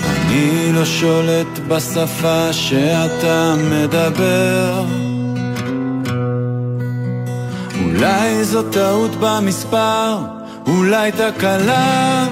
אני 0.00 0.72
לא 0.72 0.84
שולט 0.84 1.58
בשפה 1.68 2.52
שאתה 2.52 3.54
מדבר. 3.70 4.84
אולי 7.84 8.44
זו 8.44 8.62
טעות 8.62 9.10
במספר, 9.20 10.18
אולי 10.66 11.12
תקלה. 11.12 12.26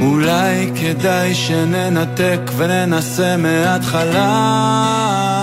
אולי 0.00 0.70
כדאי 0.80 1.34
שננתק 1.34 2.40
וננסה 2.56 3.36
מההתחלה 3.36 5.35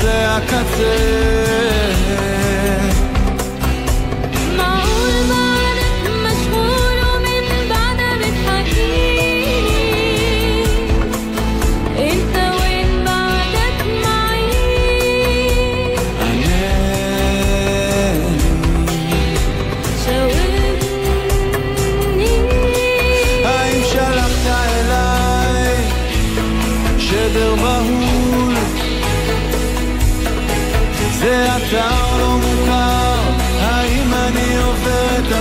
עד 0.00 0.04
לקצה 0.04 0.36
הקצה 0.36 1.37
זה 31.18 31.46
אתר 31.56 32.18
לא 32.18 32.36
מוכר, 32.36 33.20
האם 33.60 34.14
אני 34.14 34.56
עובר 34.56 35.18
את 35.18 35.32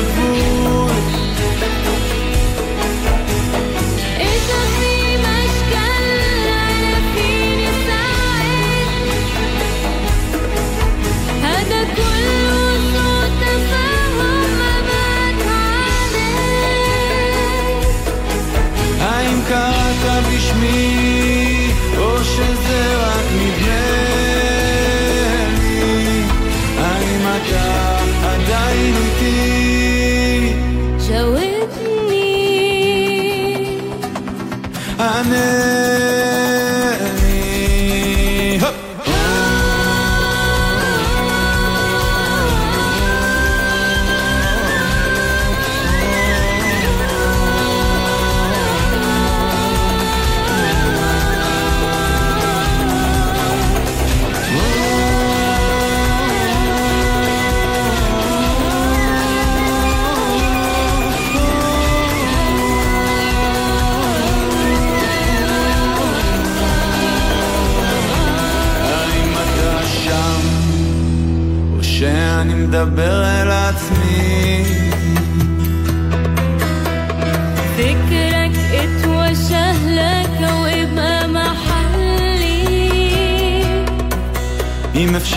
Amen. 35.27 35.57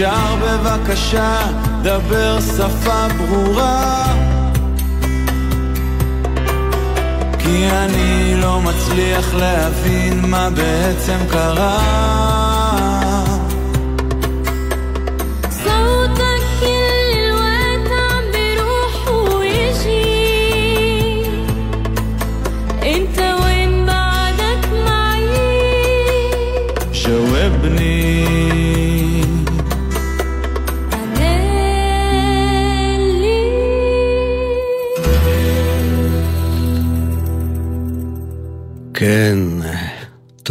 אפשר 0.01 0.37
בבקשה, 0.43 1.37
דבר 1.83 2.39
שפה 2.41 3.07
ברורה. 3.19 4.05
כי 7.39 7.67
אני 7.71 8.35
לא 8.37 8.61
מצליח 8.61 9.35
להבין 9.35 10.21
מה 10.27 10.51
בעצם 10.51 11.19
קרה. 11.31 12.50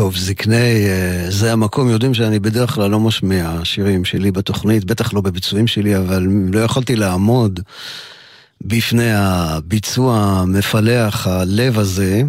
טוב, 0.10 0.18
זקני 0.18 0.88
אה, 0.88 1.26
זה 1.30 1.54
המקום, 1.54 1.90
יודעים 1.90 2.14
שאני 2.14 2.40
בדרך 2.40 2.72
כלל 2.72 2.90
לא 2.90 3.00
משמיע 3.00 3.60
שירים 3.64 4.06
שלי 4.06 4.32
בתוכנית, 4.32 4.86
בטח 4.86 5.14
לא 5.14 5.22
בביצועים 5.22 5.68
שלי, 5.68 5.98
אבל 5.98 6.28
לא 6.54 6.60
יכולתי 6.60 6.96
לעמוד 6.96 7.60
בפני 8.62 9.12
הביצוע 9.14 10.18
המפלח, 10.18 11.28
הלב 11.28 11.80
הזה. 11.80 12.22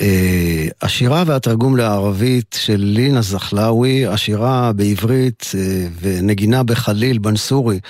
אה, 0.00 0.66
השירה 0.82 1.24
והתרגום 1.26 1.76
לערבית 1.76 2.56
של 2.60 2.80
לינה 2.80 3.22
זחלאווי, 3.22 4.06
השירה 4.06 4.72
בעברית 4.72 5.50
אה, 5.54 5.86
ונגינה 6.00 6.62
בחליל 6.62 7.18
בנסורי 7.18 7.80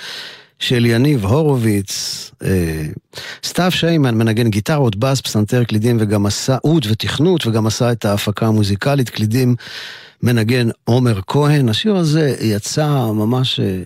של 0.59 0.85
יניב 0.85 1.25
הורוביץ, 1.25 2.31
אה, 2.43 2.85
סתיו 3.45 3.71
שיימן 3.71 4.15
מנגן 4.15 4.49
גיטרות, 4.49 4.95
בס, 4.95 5.21
פסנתר, 5.21 5.63
קלידים 5.63 5.97
וגם 5.99 6.25
עשה 6.25 6.57
אוד 6.63 6.85
ותכנות 6.89 7.47
וגם 7.47 7.67
עשה 7.67 7.91
את 7.91 8.05
ההפקה 8.05 8.47
המוזיקלית, 8.47 9.09
קלידים 9.09 9.55
מנגן 10.23 10.69
עומר 10.83 11.19
כהן. 11.27 11.69
השיר 11.69 11.95
הזה 11.95 12.35
יצא 12.41 12.87
ממש 13.13 13.59
אה, 13.59 13.81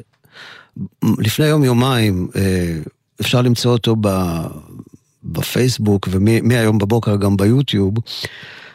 לפני 1.18 1.46
יום 1.46 1.64
יומיים, 1.64 2.28
אה, 2.36 2.76
אפשר 3.22 3.42
למצוא 3.42 3.72
אותו 3.72 3.96
ב... 4.02 4.08
בפייסבוק 5.24 6.08
ומהיום 6.12 6.78
בבוקר 6.78 7.16
גם 7.16 7.38
ביוטיוב. 7.38 7.94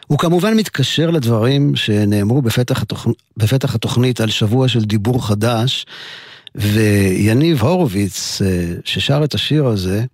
הוא 0.07 0.19
כמובן 0.19 0.57
מתקשר 0.57 1.11
לדברים 1.11 1.77
שנאמרו 1.77 2.43
בפתח, 2.43 2.83
התוכ... 2.83 3.07
בפתח 3.37 3.75
התוכנית 3.75 4.21
על 4.21 4.31
שבוע 4.31 4.69
של 4.69 4.85
דיבור 4.85 5.27
חדש, 5.27 5.87
ויניב 6.55 7.63
הורוביץ, 7.63 8.43
אה, 8.43 8.75
ששר 8.85 9.25
את 9.25 9.35
השיר 9.35 9.67
הזה, 9.67 10.05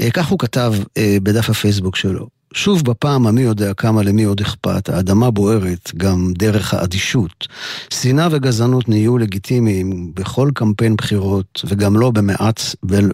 אה, 0.00 0.10
כך 0.10 0.28
הוא 0.28 0.38
כתב 0.38 0.74
אה, 0.96 1.16
בדף 1.22 1.50
הפייסבוק 1.50 1.96
שלו. 1.96 2.28
שוב 2.54 2.84
בפעם 2.84 3.26
המי 3.26 3.40
יודע 3.40 3.74
כמה 3.74 4.02
למי 4.02 4.24
עוד 4.24 4.40
אכפת, 4.40 4.88
האדמה 4.88 5.30
בוערת 5.30 5.92
גם 5.96 6.32
דרך 6.38 6.74
האדישות. 6.74 7.48
שנאה 7.94 8.28
וגזענות 8.30 8.88
נהיו 8.88 9.18
לגיטימיים 9.18 10.12
בכל 10.14 10.50
קמפיין 10.54 10.96
בחירות, 10.96 11.62
וגם 11.64 11.96
לא 11.96 12.10
במעט, 12.10 12.60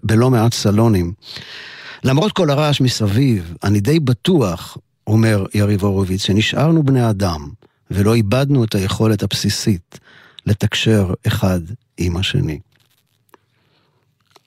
בלא 0.04 0.30
מעט 0.30 0.54
סלונים. 0.54 1.12
למרות 2.04 2.32
כל 2.32 2.50
הרעש 2.50 2.80
מסביב, 2.80 3.54
אני 3.64 3.80
די 3.80 4.00
בטוח, 4.00 4.78
אומר 5.06 5.46
יריב 5.54 5.84
הורוביץ, 5.84 6.22
שנשארנו 6.22 6.82
בני 6.82 7.10
אדם, 7.10 7.48
ולא 7.90 8.14
איבדנו 8.14 8.64
את 8.64 8.74
היכולת 8.74 9.22
הבסיסית 9.22 9.98
לתקשר 10.46 11.14
אחד 11.26 11.60
עם 11.98 12.16
השני. 12.16 12.58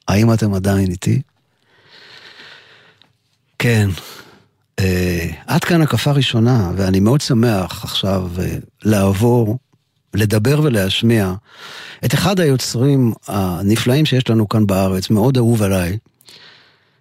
האם 0.08 0.34
אתם 0.34 0.54
עדיין 0.54 0.92
איתי? 0.92 1.22
כן. 3.60 3.90
אה, 4.80 5.30
עד 5.48 5.64
כאן 5.64 5.82
הקפה 5.82 6.12
ראשונה, 6.12 6.72
ואני 6.76 7.00
מאוד 7.00 7.22
שמח 7.22 7.84
עכשיו 7.84 8.30
אה, 8.40 8.58
לעבור 8.84 9.58
לדבר 10.14 10.62
ולהשמיע 10.64 11.34
את 12.06 12.14
אחד 12.14 12.40
היוצרים 12.40 13.14
הנפלאים 13.28 14.06
שיש 14.06 14.30
לנו 14.30 14.50
כאן 14.50 14.68
בארץ, 14.68 15.10
מאוד 15.10 15.38
אהוב 15.38 15.62
עליי, 15.62 15.98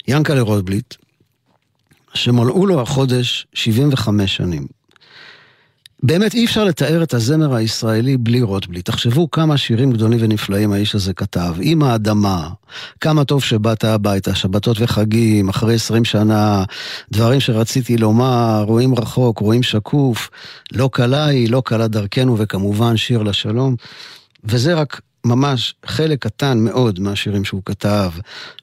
ינקלה 0.08 0.40
רוטבליט, 0.40 0.94
שמלאו 2.14 2.66
לו 2.66 2.80
החודש 2.80 3.46
75 3.54 4.36
שנים. 4.36 4.66
באמת 6.02 6.34
אי 6.34 6.44
אפשר 6.44 6.64
לתאר 6.64 7.02
את 7.02 7.14
הזמר 7.14 7.54
הישראלי 7.54 8.16
בלי 8.16 8.42
רוטבליט. 8.42 8.86
תחשבו 8.86 9.30
כמה 9.30 9.56
שירים 9.56 9.92
גדולים 9.92 10.18
ונפלאים 10.22 10.72
האיש 10.72 10.94
הזה 10.94 11.14
כתב. 11.14 11.54
עם 11.60 11.82
האדמה, 11.82 12.48
כמה 13.00 13.24
טוב 13.24 13.42
שבאת 13.42 13.84
הביתה, 13.84 14.34
שבתות 14.34 14.76
וחגים, 14.80 15.48
אחרי 15.48 15.74
20 15.74 16.04
שנה, 16.04 16.64
דברים 17.12 17.40
שרציתי 17.40 17.96
לומר, 17.96 18.64
רואים 18.66 18.94
רחוק, 18.94 19.38
רואים 19.38 19.62
שקוף, 19.62 20.30
לא 20.72 20.90
קלה 20.92 21.26
היא, 21.26 21.50
לא 21.50 21.62
קלה 21.64 21.88
דרכנו, 21.88 22.38
וכמובן 22.38 22.96
שיר 22.96 23.22
לשלום. 23.22 23.76
וזה 24.44 24.74
רק 24.74 25.00
ממש 25.24 25.74
חלק 25.86 26.22
קטן 26.22 26.58
מאוד 26.58 27.00
מהשירים 27.00 27.44
שהוא 27.44 27.62
כתב. 27.64 28.10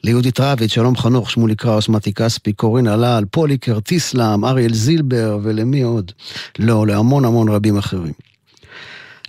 ליהודית 0.03 0.39
רביץ, 0.39 0.71
שלום 0.71 0.97
חנוך, 0.97 1.31
שמולי 1.31 1.55
קראוס, 1.55 1.89
מתי 1.89 2.13
כספי, 2.13 2.53
קורין 2.53 2.87
הלל, 2.87 3.23
פוליקר, 3.31 3.79
טיסלאם, 3.79 4.45
אריאל 4.45 4.73
זילבר 4.73 5.39
ולמי 5.43 5.81
עוד? 5.81 6.11
לא, 6.59 6.87
להמון 6.87 7.25
המון 7.25 7.49
רבים 7.49 7.77
אחרים. 7.77 8.13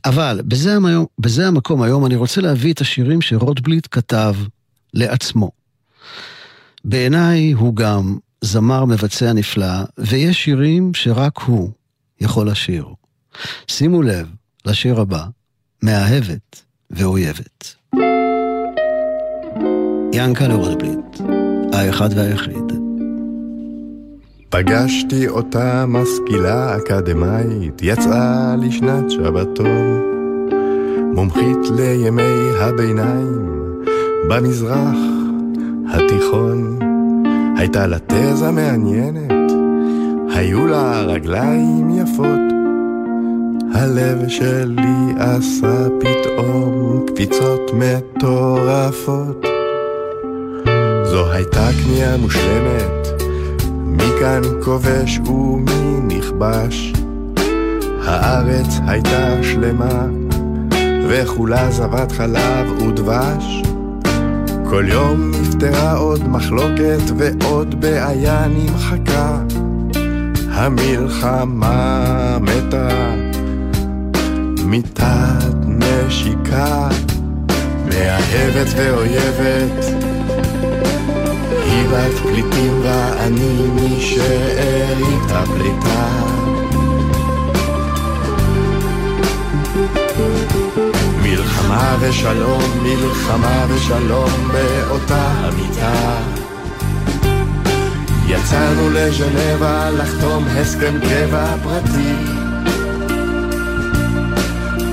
אבל 0.05 0.41
בזה, 0.45 0.77
המקום, 0.77 1.07
בזה 1.19 1.47
המקום 1.49 1.83
היום 1.83 2.07
אני 2.07 2.17
רוצה 2.17 2.41
להביא 2.41 2.73
את 2.73 2.81
השירים 2.81 3.21
שרוטבליט 3.21 3.89
כתב 3.91 4.35
לעצמו. 4.95 5.51
בעיניי 6.85 7.53
הוא 7.53 7.77
גם 7.77 8.19
זמר 8.41 8.85
מבצע 8.85 9.33
נפלא, 9.33 9.85
ויש 9.99 10.45
שירים 10.45 10.95
שרק 10.95 11.39
הוא 11.39 11.71
יכול 12.21 12.51
לשיר. 12.51 12.87
שימו 13.69 14.03
לב 14.03 14.29
לשיר 14.67 15.01
הבא, 15.01 15.25
מאהבת. 15.83 16.70
ואויבת. 16.91 17.75
ינקלה 20.13 20.55
רוטבליט, 20.55 21.21
האחד 21.73 22.09
והיחיד. 22.17 22.73
פגשתי 24.49 25.29
אותה 25.29 25.85
משכילה 25.89 26.77
אקדמאית, 26.77 27.81
יצאה 27.83 28.57
לשנת 28.63 29.11
שבתון, 29.11 30.01
מומחית 31.15 31.71
לימי 31.77 32.51
הביניים, 32.61 33.49
במזרח 34.29 34.99
התיכון. 35.89 36.79
הייתה 37.57 37.87
לה 37.87 37.99
תזה 37.99 38.51
מעניינת, 38.51 39.53
היו 40.35 40.67
לה 40.67 41.01
רגליים 41.01 41.91
יפות, 41.91 42.50
הלב 43.75 44.29
שלי 44.29 45.15
עשה 45.19 45.87
פתאום 46.01 47.05
קפיצות 47.07 47.71
מטורפות. 47.75 49.45
זו 51.05 51.33
הייתה 51.33 51.69
קנייה 51.83 52.17
מושלמת, 52.17 53.23
מכאן 53.87 54.43
כובש 54.65 55.19
ומי 55.19 56.17
נכבש. 56.17 56.93
הארץ 58.05 58.81
הייתה 58.87 59.43
שלמה, 59.43 60.07
וכולה 61.09 61.71
זבת 61.71 62.13
חלב 62.13 62.83
ודבש. 62.83 63.63
כל 64.71 64.85
יום 64.89 65.31
נפתרה 65.31 65.93
עוד 65.93 66.29
מחלוקת 66.29 67.03
ועוד 67.17 67.81
בעיה 67.81 68.47
נמחקה. 68.49 69.39
המלחמה 70.51 72.39
מתה 72.41 73.15
מיטת 74.71 75.55
נשיקה, 75.67 76.89
מאהבת 77.87 78.67
ואויבת. 78.77 79.85
היא 81.65 81.89
בת 81.89 82.19
פליטים 82.23 82.81
ואני 82.83 83.67
משארית 83.75 85.31
הפליטה. 85.31 86.09
מלחמה 91.23 91.97
ושלום, 92.01 92.63
מלחמה 92.83 93.67
ושלום 93.69 94.49
באותה 94.53 95.31
המיטה. 95.31 96.17
יצאנו 98.27 98.91
לז'נבה 98.91 99.91
לחתום 99.91 100.45
הסכם 100.57 100.95
קבע 101.01 101.57
פרטי. 101.63 102.40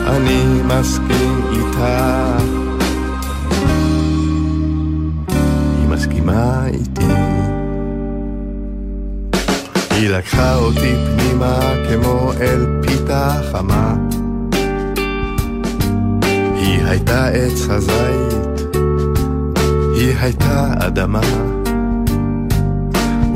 אני 0.07 0.61
מסכים 0.65 1.41
איתה. 1.51 2.37
היא 5.77 5.87
מסכימה 5.89 6.67
איתי. 6.67 7.13
היא 9.91 10.09
לקחה 10.09 10.55
אותי 10.55 10.95
פנימה 11.05 11.59
כמו 11.89 12.31
אל 12.41 12.65
פיתה 12.81 13.41
חמה. 13.51 13.95
היא 16.55 16.85
הייתה 16.85 17.27
עץ 17.27 17.69
הזית, 17.69 18.75
היא 19.95 20.13
הייתה 20.19 20.73
אדמה. 20.79 21.21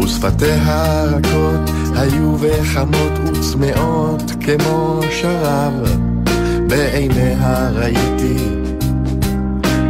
ושפתיה 0.03 1.01
הרכות 1.01 1.69
היו 1.95 2.37
וחמות 2.39 3.11
וצמאות 3.25 4.31
כמו 4.45 4.99
שרב. 5.11 6.10
בעיניה 6.71 7.69
ראיתי 7.73 8.37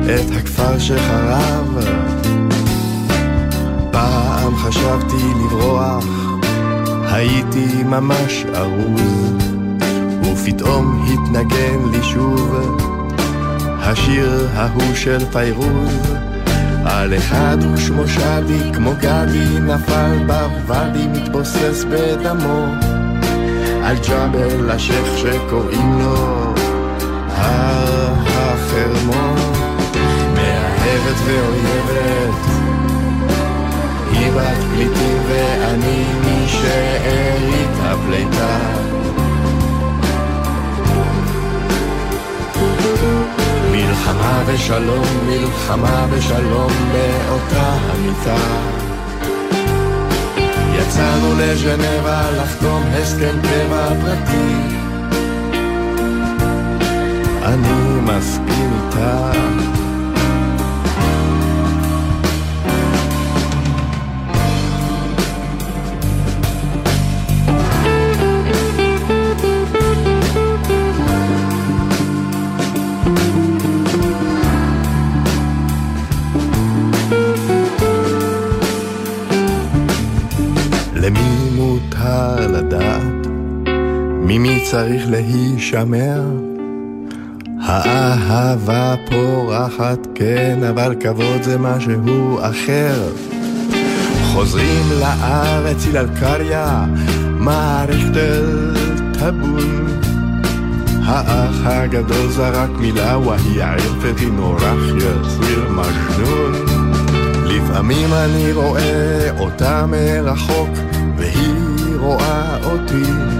את 0.06 0.32
הכפר 0.38 0.80
שחרב. 0.80 1.86
פעם 3.92 4.56
חשבתי 4.56 5.34
לברוח, 5.44 6.06
הייתי 7.04 7.84
ממש 7.84 8.46
ארוז, 8.56 9.56
ופתאום 10.24 11.08
התנגן 11.14 11.92
לי 11.92 12.04
שוב 12.04 12.56
השיר 13.62 14.48
ההוא 14.54 14.96
של 14.96 15.20
פיירוז. 15.32 16.14
על 16.86 17.18
אחד 17.18 17.58
ושמו 17.74 18.08
שדי, 18.08 18.74
כמו 18.74 18.92
גדי, 19.00 19.60
נפל 19.62 20.18
בוואדי, 20.28 21.08
מתבוסס 21.08 21.86
בדמו. 21.90 22.66
על 23.84 23.96
ג'בל 24.10 24.72
השייח 24.72 25.18
שקוראים 25.18 26.00
לו 26.00 26.51
הר 27.36 28.14
החרמון, 28.28 29.36
מאהבת 30.36 31.18
ואויבת, 31.26 32.34
היא 34.12 34.32
בת 34.32 34.64
פליטים 34.74 35.18
ואני 35.28 36.04
משארית 36.22 37.70
הפליטה. 37.82 38.58
מלחמה 43.72 44.44
ושלום, 44.46 45.08
מלחמה 45.28 46.06
ושלום 46.12 46.72
באותה 46.92 47.78
המיטה. 47.90 48.38
יצאנו 50.78 51.34
לז'נבה 51.38 52.32
לחתום 52.32 52.84
הסכם 52.94 53.36
קבע 53.42 53.88
פרטי. 54.02 54.81
אני 57.44 58.00
מסכים 58.02 58.70
איתה. 58.74 59.32
למי 80.96 81.20
מותר 81.56 82.48
לדעת? 82.48 83.28
ממי 84.22 84.64
צריך 84.72 85.04
להישמר? 85.10 86.51
האהבה 87.72 88.96
פורחת, 89.10 90.08
כן, 90.16 90.60
אבל 90.70 90.96
כבוד 91.00 91.44
זה 91.44 91.58
משהו 91.58 92.40
אחר. 92.42 93.10
חוזרים 94.24 94.86
לארץ 95.00 95.86
הילל 95.86 96.08
קריא, 96.20 96.68
מערכתל 97.24 98.76
טבון. 99.14 99.88
האח 101.06 101.56
הגדול 101.66 102.30
זרק 102.30 102.70
מילה, 102.80 103.18
וואי 103.18 103.62
ערפתי 103.62 104.26
נורח 104.26 104.82
יציר 104.98 105.70
מג'נון. 105.70 106.54
לפעמים 107.46 108.14
אני 108.14 108.54
רואה 108.54 109.30
אותה 109.40 109.86
מרחוק, 109.86 110.70
והיא 111.18 111.96
רואה 112.00 112.58
אותי. 112.64 113.31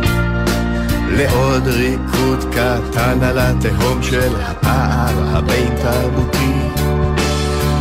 ועוד 1.22 1.68
ריקוד 1.68 2.46
קטן 2.52 3.24
על 3.24 3.40
התהום 3.40 4.04
של 4.04 4.34
הפער 4.42 5.38
הבין-תרבותי. 5.38 6.54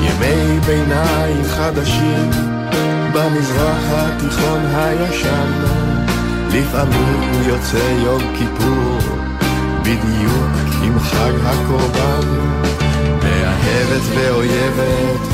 ימי 0.00 0.60
ביניים 0.66 1.44
חדשים 1.44 2.30
במזרח 3.12 3.82
התיכון 3.90 4.60
הישן, 4.74 5.52
לפעמים 6.52 7.32
יוצא 7.46 7.92
יום 8.04 8.22
כיפור, 8.38 8.98
בדיוק 9.80 10.82
עם 10.82 10.98
חג 11.00 11.32
הקורבן, 11.44 12.28
מאהבת 13.22 14.02
ואויבת, 14.14 15.28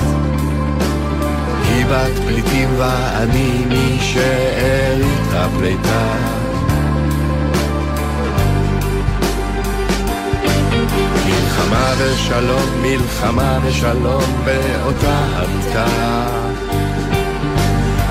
היא 1.68 1.86
בת 1.86 2.18
פליטים 2.26 2.68
ואני 2.78 3.64
משארית 3.68 5.32
הפליטה. 5.32 6.45
מלחמה 11.66 11.94
ושלום, 11.98 12.82
מלחמה 12.82 13.58
ושלום 13.64 14.44
באותה 14.44 15.18
המיטה. 15.34 15.86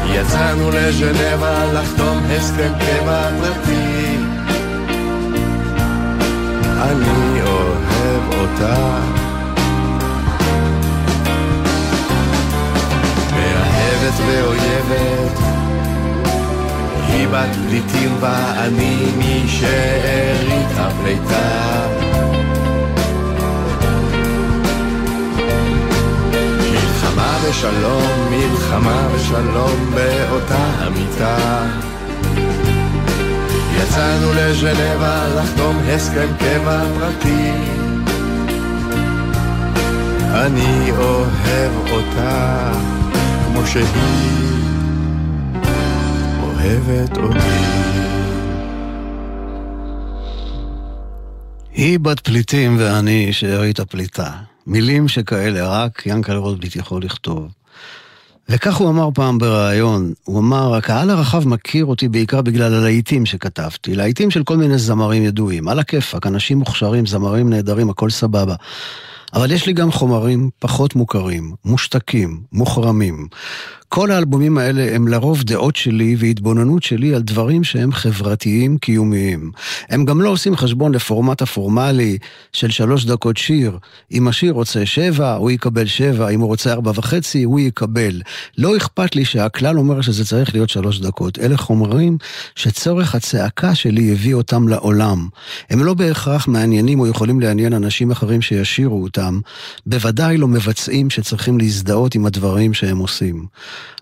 יצאנו 0.06 0.72
לז'נבה 0.72 1.66
לחתום 1.74 2.18
הסכם 2.32 2.72
קבע 2.80 3.30
פרטי. 3.42 4.18
אני 6.82 7.42
אוהב 7.42 8.40
אותה. 8.40 8.98
מאהבת 13.32 14.20
ואויבת, 14.28 15.40
היא 17.08 17.28
בת 17.28 17.56
פליטים 17.68 18.18
ואני 18.20 19.12
משארית 19.18 20.72
הפליטה. 20.78 21.95
ושלום, 27.50 28.30
מלחמה 28.32 29.08
ושלום 29.16 29.92
באותה 29.96 30.66
המיטה. 30.78 31.68
יצאנו 33.78 34.34
לז'נבה 34.34 35.28
לחתום 35.28 35.78
הסכם 35.78 36.28
קבע 36.40 36.84
פרטי. 37.00 37.52
אני 40.32 40.92
אוהב 40.98 41.72
אותה 41.92 42.72
כמו 43.46 43.68
שהיא 43.68 43.86
אוהבת 46.44 47.18
אותי. 47.18 47.66
היא 51.74 52.00
בת 52.00 52.20
פליטים 52.20 52.76
ואני 52.80 53.34
שארית 53.34 53.80
הפליטה. 53.80 54.55
מילים 54.68 55.08
שכאלה 55.08 55.68
רק 55.68 56.04
ינקל 56.06 56.36
רוטבליט 56.36 56.76
יכול 56.76 57.04
לכתוב. 57.04 57.48
וכך 58.50 58.76
הוא 58.76 58.90
אמר 58.90 59.10
פעם 59.14 59.38
בריאיון, 59.38 60.14
הוא 60.24 60.40
אמר, 60.40 60.76
הקהל 60.76 61.10
הרחב 61.10 61.48
מכיר 61.48 61.86
אותי 61.86 62.08
בעיקר 62.08 62.42
בגלל 62.42 62.74
הלהיטים 62.74 63.26
שכתבתי, 63.26 63.96
להיטים 63.96 64.32
של 64.32 64.44
כל 64.44 64.58
מיני 64.58 64.78
זמרים 64.78 65.24
ידועים, 65.24 65.68
על 65.68 65.80
הכיפאק, 65.80 66.28
אנשים 66.28 66.58
מוכשרים, 66.58 67.06
זמרים 67.06 67.50
נהדרים, 67.50 67.90
הכל 67.90 68.10
סבבה. 68.10 68.56
אבל 69.34 69.52
יש 69.52 69.66
לי 69.66 69.74
גם 69.74 69.92
חומרים 69.92 70.50
פחות 70.60 70.96
מוכרים, 70.96 71.54
מושתקים, 71.66 72.42
מוחרמים. 72.52 73.28
כל 73.90 74.12
האלבומים 74.12 74.58
האלה 74.58 74.96
הם 74.96 75.08
לרוב 75.08 75.44
דעות 75.44 75.76
שלי 75.76 76.16
והתבוננות 76.20 76.84
שלי 76.84 77.16
על 77.16 77.22
דברים 77.22 77.64
שהם 77.64 77.92
חברתיים 77.92 78.78
קיומיים. 78.78 79.52
הם 79.90 80.06
גם 80.06 80.22
לא 80.22 80.30
עושים 80.30 80.56
חשבון 80.56 80.96
לפורמט 80.96 81.42
הפורמלי 81.42 82.18
של 82.54 82.72
שלוש 82.72 83.06
דקות 83.06 83.38
שיר. 83.38 83.78
אם 84.12 84.28
השיר 84.28 84.54
רוצה 84.54 84.86
שבע, 84.86 85.34
הוא 85.34 85.52
יקבל 85.52 85.86
שבע, 85.86 86.30
אם 86.30 86.40
הוא 86.40 86.48
רוצה 86.48 86.72
ארבע 86.72 86.92
וחצי, 86.96 87.44
הוא 87.44 87.60
יקבל. 87.60 88.22
לא 88.58 88.78
אכפת 88.78 89.16
לי 89.16 89.26
שהכלל 89.26 89.78
אומר 89.78 90.02
שזה 90.02 90.26
צריך 90.26 90.54
להיות 90.54 90.70
שלוש 90.70 91.00
דקות. 91.00 91.40
אלה 91.40 91.58
חומרים 91.58 92.18
שצורך 92.56 93.16
הצעקה 93.16 93.76
שלי 93.76 94.12
הביא 94.12 94.34
אותם 94.34 94.68
לעולם. 94.68 95.28
הם 95.70 95.84
לא 95.84 95.94
בהכרח 95.94 96.48
מעניינים 96.48 97.00
או 97.00 97.08
יכולים 97.08 97.40
לעניין 97.40 97.74
אנשים 97.74 98.12
אחרים 98.12 98.42
שישירו 98.42 99.04
אותם. 99.04 99.40
בוודאי 99.86 100.38
לא 100.38 100.48
מבצעים 100.48 101.10
שצריכים 101.10 101.58
להזדהות 101.58 102.16
עם 102.16 102.26
הדברים 102.26 102.74
שהם 102.74 102.98
עושים. 102.98 103.46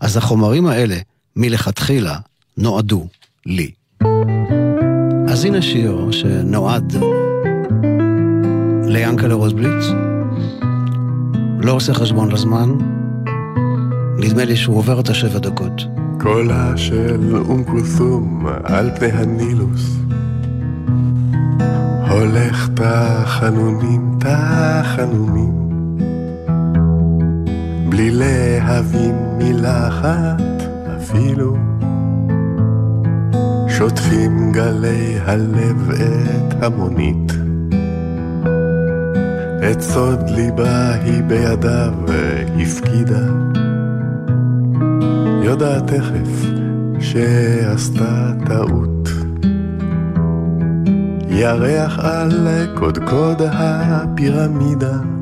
אז 0.02 0.18
החומרים 0.18 0.66
האלה, 0.66 0.96
מלכתחילה, 1.36 2.18
נועדו 2.58 3.08
לי. 3.46 3.72
אז 5.28 5.46
הנה 5.46 5.62
שיר 5.62 6.12
שנועד 6.12 6.96
ליאנקלה 8.88 9.34
רוזבליץ, 9.34 9.86
לא 11.60 11.72
עושה 11.72 11.94
חשבון 11.94 12.32
לזמן, 12.32 12.70
נדמה 14.18 14.46
לי 14.46 14.56
שהוא 14.56 14.78
עובר 14.78 15.00
את 15.00 15.10
השבע 15.10 15.40
דקות. 15.40 15.82
קולה 16.20 16.78
של 16.78 17.36
אום 17.36 17.64
כולתום 17.64 18.48
על 18.64 18.90
פני 18.96 19.12
הנילוס 19.12 19.98
הולך 22.10 22.70
תחנונים, 22.76 24.20
תחנונים 24.20 25.63
בלי 27.94 28.12
להבין 28.12 29.16
מילה 29.38 29.88
אחת 29.88 30.42
אפילו. 30.98 31.58
שוטפים 33.68 34.52
גלי 34.52 35.18
הלב 35.26 35.92
את 35.92 36.64
המונית. 36.64 37.34
את 39.72 39.82
סוד 39.82 40.30
ליבה 40.30 40.94
היא 40.94 41.24
בידיו 41.24 41.94
הפקידה. 42.62 43.26
יודעת 45.44 45.88
תכף 45.88 46.48
שעשתה 47.00 48.32
טעות. 48.46 49.10
ירח 51.30 52.00
על 52.00 52.48
קודקוד 52.76 53.42
הפירמידה 53.42 55.13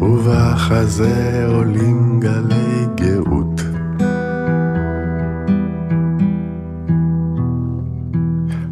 ובחזה 0.00 1.46
עולים 1.48 2.20
גלי 2.20 2.86
גאות. 2.94 3.60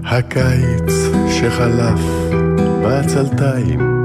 הקיץ 0.05 1.11
שחלף 1.29 2.01
בעצלתיים, 2.83 4.03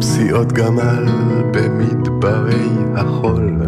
פסיעות 0.00 0.52
גמל 0.52 1.06
במדברי 1.52 2.68
החול. 2.94 3.58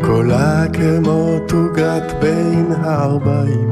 קולה 0.00 0.64
כמו 0.72 1.38
תוגת 1.48 2.12
בין 2.20 2.66
הערביים, 2.82 3.70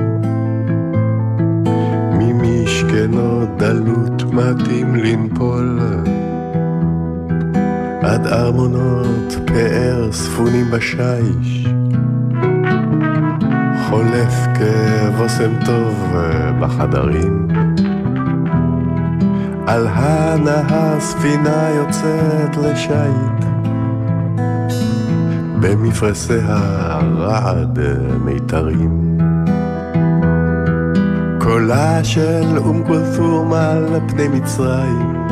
ממשכנו 2.18 3.46
דלות 3.56 4.13
מתאים 4.34 4.94
לנפול. 4.96 5.78
עד 8.02 8.26
ארמונות 8.26 9.36
פאר 9.46 10.12
ספונים 10.12 10.70
בשיש, 10.70 11.66
חולף 13.88 14.34
כבושם 14.54 15.64
טוב 15.66 16.14
בחדרים. 16.60 17.48
על 19.66 19.86
הנהר 19.90 21.00
ספינה 21.00 21.68
יוצאת 21.76 22.56
לשיט, 22.56 23.44
במפרשיה 25.60 27.00
רעד 27.16 27.78
מיתרים. 28.24 29.03
קולה 31.54 32.04
של 32.04 32.58
אום 32.58 32.82
כולתום 32.86 33.52
על 33.52 34.00
פני 34.08 34.28
מצרים, 34.28 35.26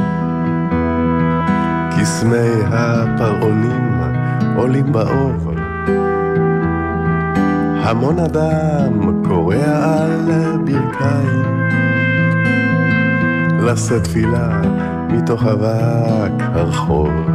קסמי 1.91 2.63
הפרעונים 2.67 4.01
עולים 4.57 4.93
באוב. 4.93 5.55
המון 7.83 8.19
אדם 8.19 9.23
קורע 9.25 9.99
על 9.99 10.31
ברכיים, 10.65 11.69
לשאת 13.61 14.05
תפילה 14.05 14.61
מתוך 15.09 15.45
אבק 15.45 16.33
הרחוב. 16.39 17.32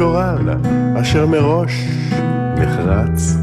גורל 0.00 0.48
אשר 1.00 1.26
מראש 1.26 1.88
נחרץ. 2.56 3.36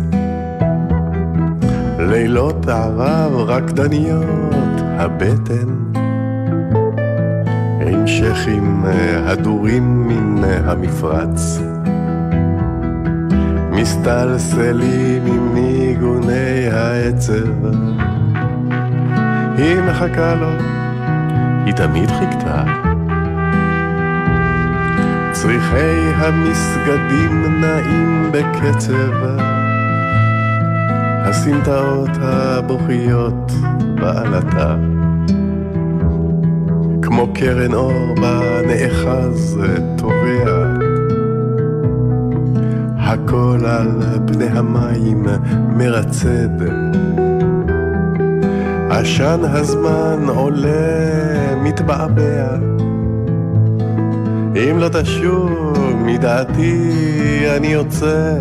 לילות 1.99 2.67
ערב 2.67 3.33
רקדניות 3.35 4.81
הבטן, 4.81 5.67
עם 7.87 8.07
שכים 8.07 8.83
הדורים 9.25 10.07
מן 10.07 10.43
המפרץ. 10.65 11.59
מסתלסלים 13.71 15.25
עם 15.25 15.53
ניגוני 15.53 16.67
העצב. 16.71 17.65
היא 19.57 19.81
מחכה 19.89 20.35
לו, 20.35 20.49
היא 21.65 21.73
תמיד 21.73 22.09
חיכתה. 22.11 22.86
צריכי 25.41 26.13
המסגדים 26.15 27.61
נעים 27.61 28.31
בקצב, 28.31 29.13
הסמטאות 31.25 32.09
הבוכיות 32.21 33.51
בעלתה. 34.01 34.75
כמו 37.01 37.33
קרן 37.33 37.73
אור 37.73 38.15
בה 38.21 38.61
נאחז 38.67 39.61
טובע. 39.97 40.73
הכל 42.97 43.59
על 43.65 44.01
פני 44.27 44.47
המים 44.47 45.25
מרצד. 45.69 46.63
עשן 48.89 49.39
הזמן 49.43 50.25
עולה, 50.27 51.55
מתבעבע. 51.63 52.76
אם 54.57 54.77
לא 54.77 54.89
תשוב 54.89 55.77
מדעתי 56.05 57.45
אני 57.57 57.67
יוצא. 57.67 58.37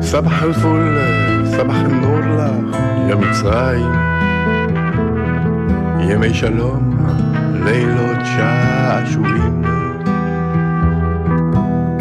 סבח 0.00 0.42
אל-פול, 0.42 0.98
סבח 1.44 1.74
אל-נור 1.74 2.20
לך, 2.20 2.76
יא 3.08 3.14
מצרים. 3.14 3.92
ימי 6.00 6.34
שלום, 6.34 6.96
לילות 7.64 8.18
שעשועים. 8.36 9.62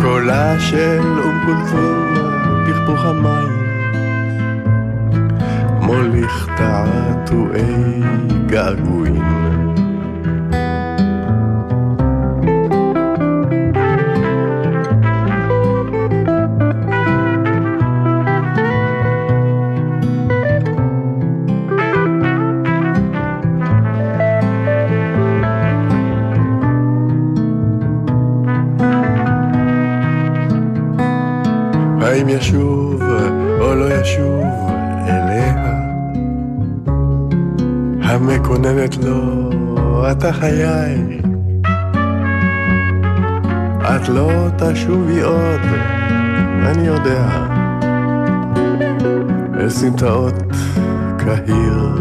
קולה 0.02 0.60
של 0.60 1.02
אום 1.24 1.46
כולתום, 1.46 2.14
פכפוך 2.68 3.06
המים. 3.06 3.68
מוליך 5.82 6.50
תעתועי 6.58 8.02
געגועים. 8.46 9.24
חיי. 40.32 41.20
את 43.82 44.10
לא 44.10 44.30
תשובי 44.58 45.22
עוד, 45.22 45.62
אני 46.66 46.88
יודע. 46.88 47.48
אל 49.60 49.70
סמטאות 49.70 50.44
קהיר 51.18 51.96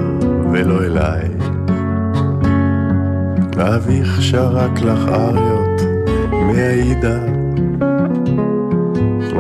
ולא 0.53 0.85
אליי. 0.85 1.29
אביך 3.59 4.23
שרק 4.23 4.81
לך 4.81 5.09
אריות 5.09 5.81
מהעידה. 6.33 7.37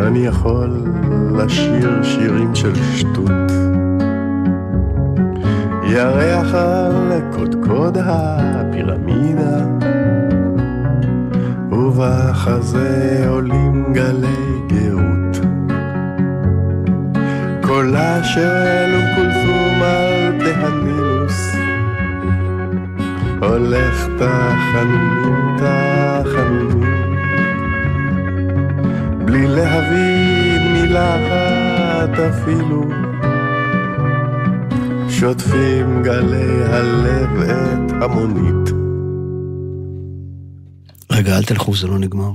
אני 0.07 0.26
יכול 0.26 0.84
לשיר 1.37 2.03
שירים 2.03 2.55
של 2.55 2.74
שטות. 2.74 3.76
ירח 5.89 6.55
על 6.55 7.20
קודקוד 7.32 7.99
הפירמידה, 8.01 9.64
ובחזה 11.70 13.24
עולים 13.28 13.93
גלי 13.93 14.61
גאות. 14.66 15.47
קולה 17.62 18.24
של 18.24 19.01
כולתום 19.16 19.82
על 19.82 20.41
פני 20.41 20.51
הנילוס, 20.51 21.57
הולך 23.41 24.07
תחנונים 24.18 25.57
תחנונים. 25.57 26.95
בלי 29.24 29.47
להבין 29.47 30.72
מילה 30.72 31.16
אחת 31.16 32.18
אפילו. 32.18 33.06
שוטפים 35.21 36.03
גלי 36.03 36.64
הלב 36.64 37.41
את 37.41 38.03
המונית. 38.03 38.71
רגע, 41.12 41.37
אל 41.37 41.43
תלכו, 41.45 41.75
זה 41.75 41.87
לא 41.87 41.99
נגמר. 41.99 42.31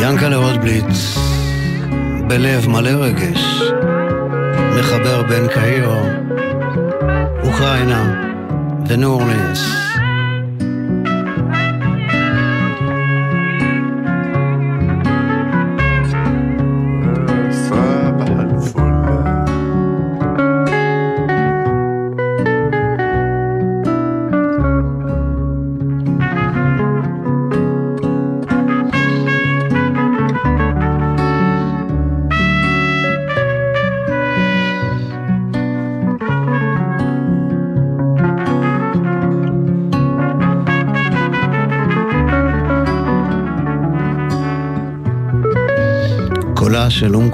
ינקלה 0.00 0.36
רוטבליץ, 0.36 1.18
בלב 2.28 2.68
מלא 2.68 2.90
רגש, 2.90 3.62
מחבר 4.78 5.22
בין 5.22 5.48
קהיר, 5.48 5.90
אוקראינה 7.42 8.24
וניו 8.88 9.18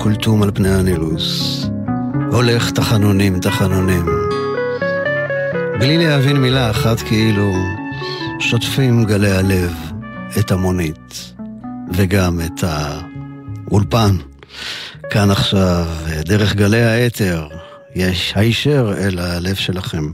כולתום 0.02 0.42
על 0.42 0.50
פני 0.54 0.68
הנילוס. 0.68 1.64
הולך 2.32 2.70
תחנונים, 2.70 3.40
תחנונים. 3.40 4.06
בלי 5.78 5.98
להבין 5.98 6.36
מילה 6.36 6.70
אחת 6.70 7.00
כאילו 7.00 7.52
שוטפים 8.40 9.04
גלי 9.04 9.30
הלב 9.30 9.72
את 10.38 10.50
המונית 10.50 11.34
וגם 11.92 12.40
את 12.40 12.64
האולפן. 12.64 14.16
כאן 15.10 15.30
עכשיו, 15.30 15.86
דרך 16.24 16.54
גלי 16.54 16.82
האתר, 16.82 17.48
יש 17.94 18.32
הישר 18.36 18.94
אל 18.98 19.18
הלב 19.18 19.54
שלכם. 19.54 20.10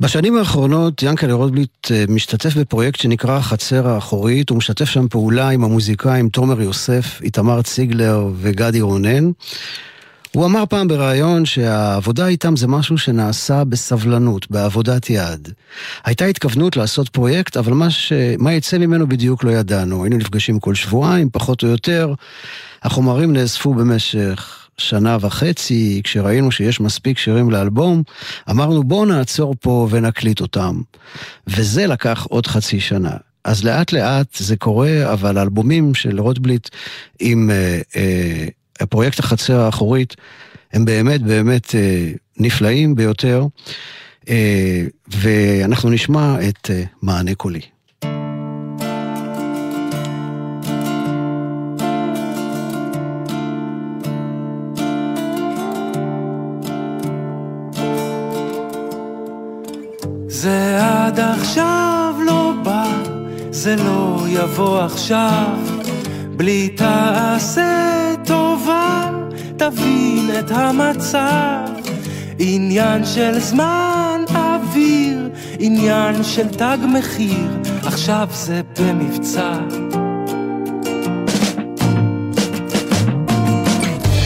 בשנים 0.00 0.36
האחרונות 0.36 1.02
ינקלה 1.02 1.34
רוטבליט 1.34 1.90
אה, 1.90 2.04
משתתף 2.08 2.56
בפרויקט 2.56 3.00
שנקרא 3.00 3.36
החצר 3.36 3.88
האחורית, 3.88 4.50
הוא 4.50 4.58
משתף 4.58 4.84
שם 4.84 5.08
פעולה 5.08 5.48
עם 5.48 5.64
המוזיקאים 5.64 6.28
תומר 6.28 6.60
יוסף, 6.60 7.20
איתמר 7.22 7.62
ציגלר 7.62 8.28
וגדי 8.36 8.80
רונן. 8.80 9.30
הוא 10.32 10.46
אמר 10.46 10.64
פעם 10.66 10.88
בריאיון 10.88 11.44
שהעבודה 11.44 12.26
איתם 12.26 12.56
זה 12.56 12.66
משהו 12.66 12.98
שנעשה 12.98 13.64
בסבלנות, 13.64 14.50
בעבודת 14.50 15.10
יד. 15.10 15.48
הייתה 16.04 16.24
התכוונות 16.24 16.76
לעשות 16.76 17.08
פרויקט, 17.08 17.56
אבל 17.56 17.72
מה, 17.72 17.90
ש... 17.90 18.12
מה 18.38 18.52
יצא 18.52 18.78
ממנו 18.78 19.08
בדיוק 19.08 19.44
לא 19.44 19.50
ידענו. 19.50 20.04
היינו 20.04 20.16
נפגשים 20.16 20.60
כל 20.60 20.74
שבועיים, 20.74 21.28
פחות 21.32 21.62
או 21.62 21.68
יותר. 21.68 22.14
החומרים 22.82 23.32
נאספו 23.32 23.74
במשך 23.74 24.63
שנה 24.78 25.16
וחצי, 25.20 26.00
כשראינו 26.04 26.50
שיש 26.52 26.80
מספיק 26.80 27.18
שירים 27.18 27.50
לאלבום, 27.50 28.02
אמרנו 28.50 28.84
בואו 28.84 29.04
נעצור 29.04 29.54
פה 29.60 29.88
ונקליט 29.90 30.40
אותם. 30.40 30.80
וזה 31.46 31.86
לקח 31.86 32.26
עוד 32.30 32.46
חצי 32.46 32.80
שנה. 32.80 33.16
אז 33.44 33.64
לאט 33.64 33.92
לאט 33.92 34.34
זה 34.34 34.56
קורה, 34.56 35.12
אבל 35.12 35.38
האלבומים 35.38 35.94
של 35.94 36.20
רוטבליט 36.20 36.68
עם 37.20 37.50
אה, 37.50 37.80
אה, 37.96 38.46
הפרויקט 38.80 39.18
החצר 39.18 39.60
האחורית, 39.60 40.16
הם 40.72 40.84
באמת 40.84 41.22
באמת 41.22 41.74
אה, 41.74 42.10
נפלאים 42.38 42.94
ביותר. 42.94 43.46
אה, 44.28 44.86
ואנחנו 45.08 45.90
נשמע 45.90 46.48
את 46.48 46.70
אה, 46.70 46.82
מענה 47.02 47.34
קולי. 47.34 47.60
עד 61.14 61.20
עכשיו 61.20 62.14
לא 62.26 62.52
בא, 62.62 62.86
זה 63.50 63.76
לא 63.76 64.24
יבוא 64.28 64.80
עכשיו. 64.80 65.58
בלי 66.36 66.68
תעשה 66.68 68.14
טובה, 68.24 69.10
תבין 69.56 70.30
את 70.38 70.50
המצב. 70.50 71.68
עניין 72.38 73.04
של 73.04 73.38
זמן 73.38 74.20
אוויר, 74.34 75.30
עניין 75.58 76.22
של 76.22 76.48
תג 76.48 76.78
מחיר, 76.94 77.48
עכשיו 77.84 78.28
זה 78.32 78.60
במבצע. 78.80 79.58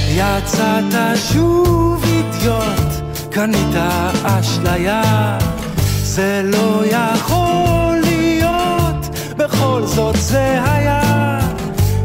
יצאת 0.08 1.16
שוב 1.32 2.04
אידיוט, 2.04 2.90
קנית 3.30 3.76
אשליה. 4.24 5.38
זה 6.18 6.42
לא 6.44 6.82
יכול 6.86 7.96
להיות, 8.04 9.08
בכל 9.36 9.82
זאת 9.84 10.16
זה 10.16 10.62
היה. 10.64 11.38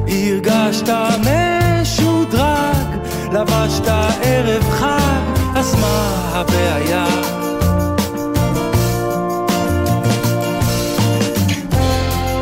הרגשת 0.07 0.89
משודרג, 1.19 2.87
לבשת 3.31 3.87
ערב 4.21 4.63
חג, 4.69 5.21
אז 5.55 5.75
מה 5.81 6.31
הבעיה? 6.33 7.05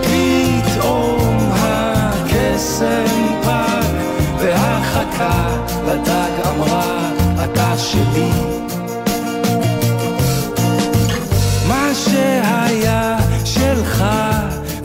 פתאום 0.01 1.51
הקסם 1.51 3.05
פג, 3.43 3.93
והחכה 4.37 5.57
לדג 5.87 6.47
אמרה, 6.47 7.09
אתה 7.43 7.77
שלי. 7.77 8.60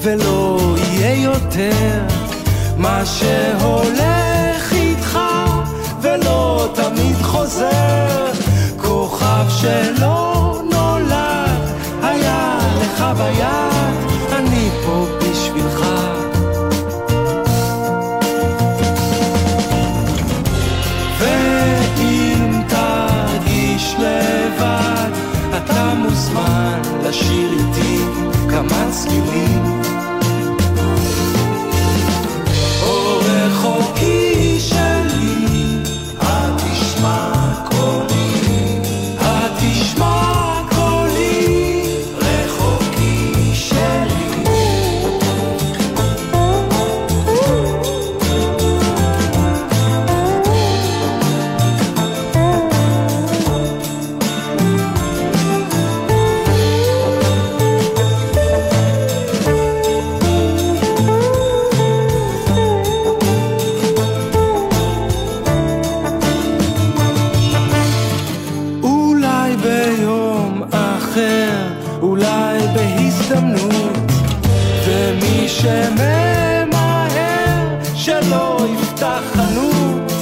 ולא 0.06 0.58
יהיה 0.76 1.22
יותר 1.22 2.02
מה 2.76 3.06
שהולך 3.06 4.72
איתך 4.72 5.18
ולא 6.00 6.68
תמיד 6.74 7.16
חוזר 7.22 8.32
כוכב 8.76 9.44
שלא 9.48 10.62
נולד 10.72 11.70
היה 12.02 12.58
לך 12.80 13.04
ביד 13.16 13.96
אני 14.32 14.68
פה 14.84 15.06
בשבילך 15.18 15.86
ואם 21.18 22.62
תרגיש 22.68 23.94
לבד 23.98 25.10
אתה 25.56 25.94
מוזמן 25.94 26.82
לשיר 27.02 27.50
איתי 27.52 28.04
כמה 28.50 28.90
צלילים. 28.90 29.65
אחר, 71.16 71.72
אולי 72.02 72.58
בהזדמנות, 72.74 73.96
ומי 74.86 75.48
שממהר 75.48 77.06
שלא 77.94 78.66
יפתח 78.72 79.22
חנות, 79.34 80.12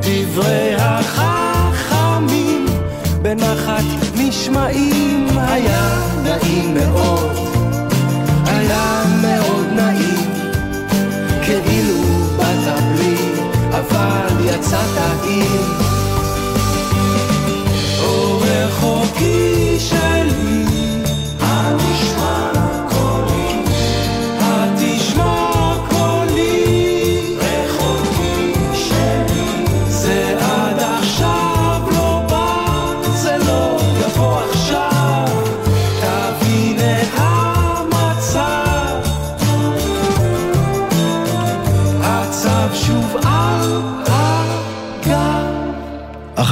דברי 0.00 0.74
החכמים 0.78 2.66
בנחת 3.22 3.84
נשמעים, 4.16 5.26
היה 5.38 6.02
נעים 6.22 6.74
מאוד, 6.74 7.36
היה 8.46 9.02
מאוד 9.22 9.66
נעים, 9.72 10.30
כאילו 11.42 12.02
באת 12.36 12.82
בלי, 12.94 13.32
אבל 13.70 14.44
יצאת 14.44 14.98
עם. 15.24 15.85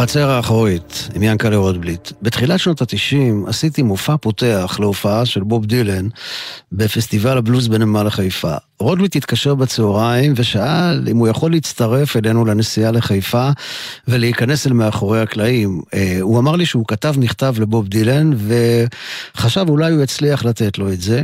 החצר 0.04 0.30
האחורית, 0.30 1.08
עם 1.14 1.22
ינקלה 1.22 1.56
רוטבליט. 1.56 2.10
בתחילת 2.22 2.60
שנות 2.60 2.82
התשעים 2.82 3.44
עשיתי 3.46 3.82
מופע 3.82 4.16
פותח 4.16 4.76
להופעה 4.80 5.26
של 5.26 5.42
בוב 5.42 5.66
דילן 5.66 6.08
בפסטיבל 6.72 7.38
הבלוז 7.38 7.68
בנמל 7.68 8.10
חיפה. 8.10 8.54
רוטבליט 8.78 9.16
התקשר 9.16 9.54
בצהריים 9.54 10.32
ושאל 10.36 11.08
אם 11.10 11.16
הוא 11.16 11.28
יכול 11.28 11.50
להצטרף 11.50 12.16
אלינו 12.16 12.44
לנסיעה 12.44 12.90
לחיפה 12.90 13.50
ולהיכנס 14.08 14.66
אל 14.66 14.72
מאחורי 14.72 15.20
הקלעים. 15.20 15.80
אה, 15.94 16.18
הוא 16.20 16.38
אמר 16.38 16.56
לי 16.56 16.66
שהוא 16.66 16.84
כתב 16.88 17.14
מכתב 17.18 17.54
לבוב 17.58 17.88
דילן 17.88 18.30
וחשב 19.36 19.66
אולי 19.68 19.92
הוא 19.92 20.02
יצליח 20.02 20.44
לתת 20.44 20.78
לו 20.78 20.92
את 20.92 21.00
זה. 21.00 21.22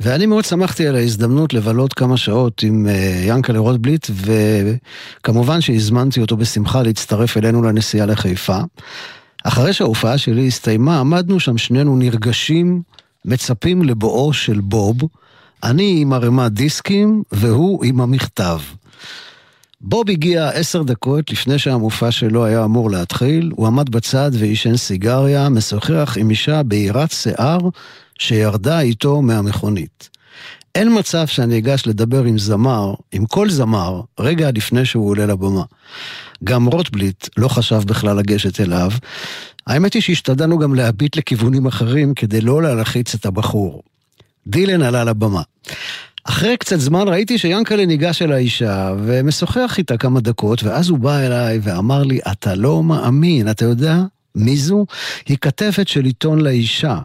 ואני 0.00 0.26
מאוד 0.26 0.44
שמחתי 0.44 0.86
על 0.86 0.96
ההזדמנות 0.96 1.54
לבלות 1.54 1.92
כמה 1.92 2.16
שעות 2.16 2.62
עם 2.62 2.86
אה, 2.88 3.22
ינקלה 3.24 3.58
רוטבליט, 3.58 4.06
וכמובן 4.10 5.60
שהזמנתי 5.60 6.20
אותו 6.20 6.36
בשמחה 6.36 6.82
להצטרף 6.82 7.36
אלינו 7.36 7.62
לנסיעה 7.62 8.06
לחיפה. 8.06 8.58
אחרי 9.44 9.72
שההופעה 9.72 10.18
שלי 10.18 10.46
הסתיימה, 10.46 11.00
עמדנו 11.00 11.40
שם 11.40 11.58
שנינו 11.58 11.96
נרגשים, 11.96 12.82
מצפים 13.24 13.82
לבואו 13.82 14.32
של 14.32 14.60
בוב, 14.60 14.96
אני 15.62 15.98
עם 16.00 16.12
ערימת 16.12 16.52
דיסקים 16.52 17.22
והוא 17.32 17.84
עם 17.84 18.00
המכתב. 18.00 18.58
בוב 19.80 20.10
הגיע 20.10 20.48
עשר 20.48 20.82
דקות 20.82 21.30
לפני 21.30 21.58
שהמופע 21.58 22.10
שלו 22.10 22.44
היה 22.44 22.64
אמור 22.64 22.90
להתחיל, 22.90 23.50
הוא 23.56 23.66
עמד 23.66 23.90
בצד 23.90 24.30
ועישן 24.34 24.76
סיגריה, 24.76 25.48
משוחח 25.48 26.16
עם 26.20 26.30
אישה 26.30 26.62
בהירת 26.62 27.10
שיער 27.10 27.58
שירדה 28.20 28.80
איתו 28.80 29.22
מהמכונית. 29.22 30.08
אין 30.74 30.98
מצב 30.98 31.26
שאני 31.26 31.58
אגש 31.58 31.86
לדבר 31.86 32.24
עם 32.24 32.38
זמר, 32.38 32.94
עם 33.12 33.26
כל 33.26 33.50
זמר, 33.50 34.00
רגע 34.18 34.50
לפני 34.54 34.84
שהוא 34.84 35.08
עולה 35.08 35.26
לבמה. 35.26 35.62
גם 36.44 36.66
רוטבליט 36.66 37.28
לא 37.36 37.48
חשב 37.48 37.82
בכלל 37.86 38.16
לגשת 38.16 38.60
אליו. 38.60 38.90
האמת 39.66 39.94
היא 39.94 40.02
שהשתדלנו 40.02 40.58
גם 40.58 40.74
להביט 40.74 41.16
לכיוונים 41.16 41.66
אחרים 41.66 42.14
כדי 42.14 42.40
לא 42.40 42.62
להלחיץ 42.62 43.14
את 43.14 43.26
הבחור. 43.26 43.82
דילן 44.46 44.82
עלה 44.82 45.04
לבמה. 45.04 45.42
אחרי 46.24 46.56
קצת 46.56 46.80
זמן 46.80 47.08
ראיתי 47.08 47.38
שיאנקל'ה 47.38 47.86
ניגש 47.86 48.22
אל 48.22 48.32
האישה 48.32 48.94
ומשוחח 49.04 49.74
איתה 49.78 49.96
כמה 49.96 50.20
דקות, 50.20 50.62
ואז 50.62 50.88
הוא 50.88 50.98
בא 50.98 51.18
אליי 51.18 51.58
ואמר 51.62 52.02
לי, 52.02 52.18
אתה 52.32 52.54
לא 52.54 52.82
מאמין, 52.82 53.50
אתה 53.50 53.64
יודע 53.64 53.96
מי 54.34 54.56
זו? 54.56 54.86
היא 55.28 55.36
כתבת 55.40 55.88
של 55.88 56.04
עיתון 56.04 56.40
לאישה. 56.40 56.98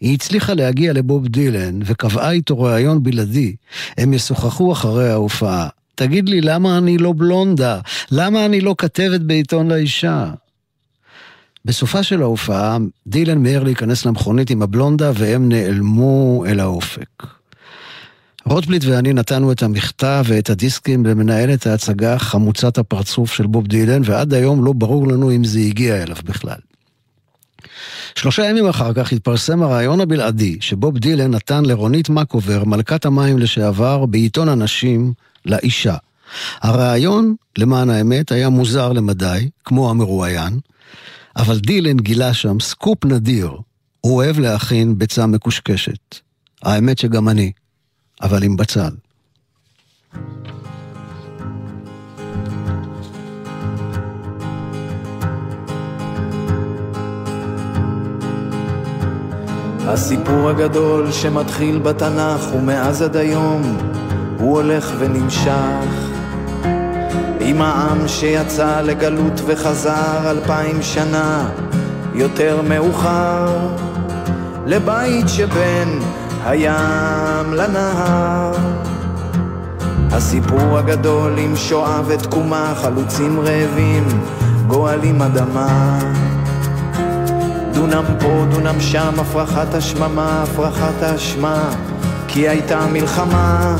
היא 0.00 0.14
הצליחה 0.14 0.54
להגיע 0.54 0.92
לבוב 0.92 1.26
דילן 1.26 1.80
וקבעה 1.84 2.30
איתו 2.30 2.60
ראיון 2.60 3.02
בלעדי. 3.02 3.54
הם 3.98 4.12
ישוחחו 4.12 4.72
אחרי 4.72 5.10
ההופעה. 5.10 5.68
תגיד 5.94 6.28
לי, 6.28 6.40
למה 6.40 6.78
אני 6.78 6.98
לא 6.98 7.14
בלונדה? 7.16 7.80
למה 8.10 8.46
אני 8.46 8.60
לא 8.60 8.74
כתבת 8.78 9.20
בעיתון 9.20 9.68
לאישה? 9.68 10.30
בסופה 11.64 12.02
של 12.02 12.22
ההופעה, 12.22 12.78
דילן 13.06 13.38
מיהר 13.38 13.62
להיכנס 13.62 14.06
למכונית 14.06 14.50
עם 14.50 14.62
הבלונדה 14.62 15.12
והם 15.14 15.48
נעלמו 15.48 16.44
אל 16.48 16.60
האופק. 16.60 17.26
רוטבליט 18.44 18.84
ואני 18.84 19.12
נתנו 19.12 19.52
את 19.52 19.62
המכתב 19.62 20.24
ואת 20.26 20.50
הדיסקים 20.50 21.06
למנהלת 21.06 21.66
ההצגה 21.66 22.18
חמוצת 22.18 22.78
הפרצוף 22.78 23.32
של 23.32 23.46
בוב 23.46 23.66
דילן, 23.66 24.02
ועד 24.04 24.34
היום 24.34 24.64
לא 24.64 24.72
ברור 24.72 25.08
לנו 25.08 25.30
אם 25.30 25.44
זה 25.44 25.58
הגיע 25.58 26.02
אליו 26.02 26.16
בכלל. 26.24 26.69
שלושה 28.14 28.44
ימים 28.44 28.68
אחר 28.68 28.92
כך 28.92 29.12
התפרסם 29.12 29.62
הרעיון 29.62 30.00
הבלעדי 30.00 30.56
שבוב 30.60 30.98
דילן 30.98 31.30
נתן 31.30 31.64
לרונית 31.64 32.08
מקובר, 32.08 32.64
מלכת 32.64 33.06
המים 33.06 33.38
לשעבר, 33.38 34.06
בעיתון 34.06 34.48
הנשים, 34.48 35.12
לאישה. 35.46 35.96
הרעיון, 36.60 37.34
למען 37.58 37.90
האמת, 37.90 38.32
היה 38.32 38.48
מוזר 38.48 38.92
למדי, 38.92 39.48
כמו 39.64 39.90
המרואיין, 39.90 40.58
אבל 41.36 41.58
דילן 41.58 41.96
גילה 41.96 42.34
שם 42.34 42.60
סקופ 42.60 43.04
נדיר. 43.04 43.50
הוא 44.00 44.16
אוהב 44.16 44.38
להכין 44.38 44.98
ביצה 44.98 45.26
מקושקשת. 45.26 46.18
האמת 46.62 46.98
שגם 46.98 47.28
אני, 47.28 47.52
אבל 48.22 48.42
עם 48.42 48.56
בצל. 48.56 48.90
הסיפור 59.86 60.48
הגדול 60.48 61.12
שמתחיל 61.12 61.78
בתנ"ך 61.78 62.54
ומאז 62.54 63.02
עד 63.02 63.16
היום 63.16 63.62
הוא 64.38 64.56
הולך 64.56 64.92
ונמשך. 64.98 66.10
עם 67.40 67.62
העם 67.62 68.08
שיצא 68.08 68.80
לגלות 68.80 69.40
וחזר 69.46 70.30
אלפיים 70.30 70.82
שנה 70.82 71.48
יותר 72.14 72.62
מאוחר 72.68 73.68
לבית 74.66 75.28
שבין 75.28 75.98
הים 76.44 77.54
לנהר. 77.54 78.52
הסיפור 80.12 80.78
הגדול 80.78 81.38
עם 81.38 81.56
שואה 81.56 82.00
ותקומה 82.06 82.72
חלוצים 82.76 83.40
רעבים 83.40 84.04
גואלים 84.66 85.22
אדמה 85.22 85.98
דונם 87.72 88.04
פה, 88.20 88.44
דונם 88.50 88.80
שם, 88.80 89.20
הפרחת 89.20 89.74
השממה, 89.74 90.42
הפרחת 90.42 91.02
האשמה, 91.02 91.70
כי 92.28 92.48
הייתה 92.48 92.86
מלחמה, 92.92 93.76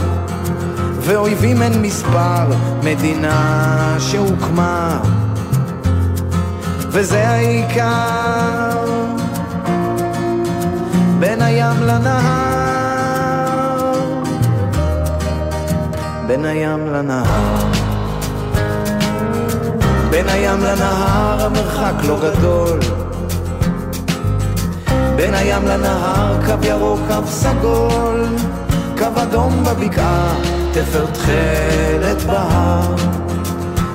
ואויבים 1.00 1.62
אין 1.62 1.82
מספר, 1.82 2.46
מדינה 2.84 3.96
שהוקמה, 3.98 5.00
וזה 6.88 7.28
העיקר, 7.28 8.84
בין 11.18 11.42
הים 11.42 11.82
לנהר, 11.82 12.30
בין 16.26 16.44
הים 16.44 16.86
לנהר. 16.86 17.70
בין 20.10 20.28
הים 20.28 20.60
לנהר 20.60 21.46
המרחק 21.46 21.94
לא 22.08 22.20
גדול 22.20 22.80
בין 25.20 25.34
הים 25.34 25.68
לנהר 25.68 26.36
קו 26.46 26.66
ירוק, 26.66 27.00
קו 27.08 27.26
סגול, 27.26 28.24
קו 28.98 29.22
אדום 29.22 29.64
בבקעה, 29.64 30.34
תפר 30.72 31.06
תכלת 31.06 32.22
בהר, 32.26 32.94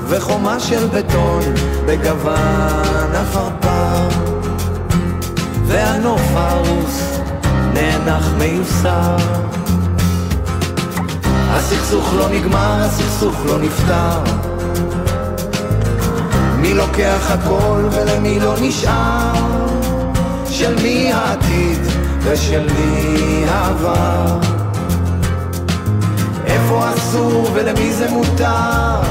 וחומה 0.08 0.60
של 0.60 0.88
בטון 0.88 1.44
בגוון 1.86 3.16
עפרפר, 3.16 4.08
והנוף 5.66 6.22
הרוס 6.34 7.20
נאנח 7.74 8.30
מיוסר. 8.38 9.16
הסכסוך 11.50 12.14
לא 12.18 12.30
נגמר, 12.30 12.82
הסכסוך 12.82 13.36
לא 13.46 13.60
נפתר. 13.60 14.24
מי 16.58 16.74
לוקח 16.74 17.32
הכל 17.32 17.88
ולמי 17.92 18.40
לא 18.40 18.54
נשאר? 18.62 19.55
של 20.60 20.76
מי 20.84 21.14
העתיד 21.14 21.80
ושל 22.24 22.68
מי 22.74 23.46
העבר. 23.48 24.40
איפה 26.46 26.90
אסור 26.94 27.50
ולמי 27.54 27.94
זה 27.94 28.12
מותר? 28.12 29.02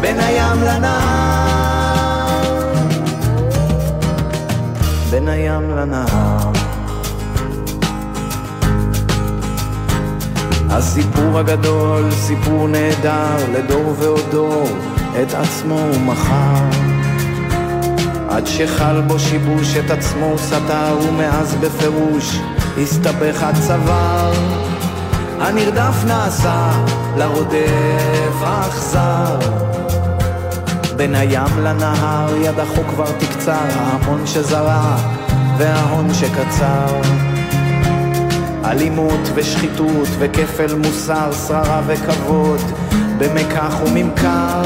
בין 0.00 0.20
הים 0.20 0.62
לנהר. 0.62 2.04
בין 5.10 5.28
הים 5.28 5.70
לנהר. 5.70 6.52
הסיפור 10.70 11.38
הגדול, 11.38 12.10
סיפור 12.10 12.68
נהדר, 12.68 13.36
לדור 13.52 13.94
ועוד 13.98 14.24
דור, 14.30 14.68
את 15.22 15.34
עצמו 15.34 15.78
הוא 15.78 16.00
מכר. 16.00 16.97
עד 18.28 18.46
שחל 18.46 19.00
בו 19.00 19.18
שיבוש 19.18 19.76
את 19.76 19.90
עצמו 19.90 20.24
הוא 20.24 20.38
סתר 20.38 20.96
ומאז 21.08 21.54
בפירוש 21.54 22.38
הסתבך 22.82 23.42
הצוואר. 23.42 24.32
הנרדף 25.40 26.04
נעשה 26.06 26.70
לרודף 27.16 28.34
האכזר. 28.40 29.38
בין 30.96 31.14
הים 31.14 31.58
לנהר 31.62 32.36
ידחו 32.36 32.82
כבר 32.88 33.12
תקצר 33.18 33.66
ההמון 33.76 34.26
שזרע 34.26 34.96
וההון 35.58 36.14
שקצר. 36.14 37.00
אלימות 38.64 39.30
ושחיתות 39.34 40.08
וכפל 40.18 40.74
מוסר, 40.74 41.32
שררה 41.46 41.82
וכבוד 41.86 42.60
במקח 43.18 43.74
וממכר. 43.86 44.62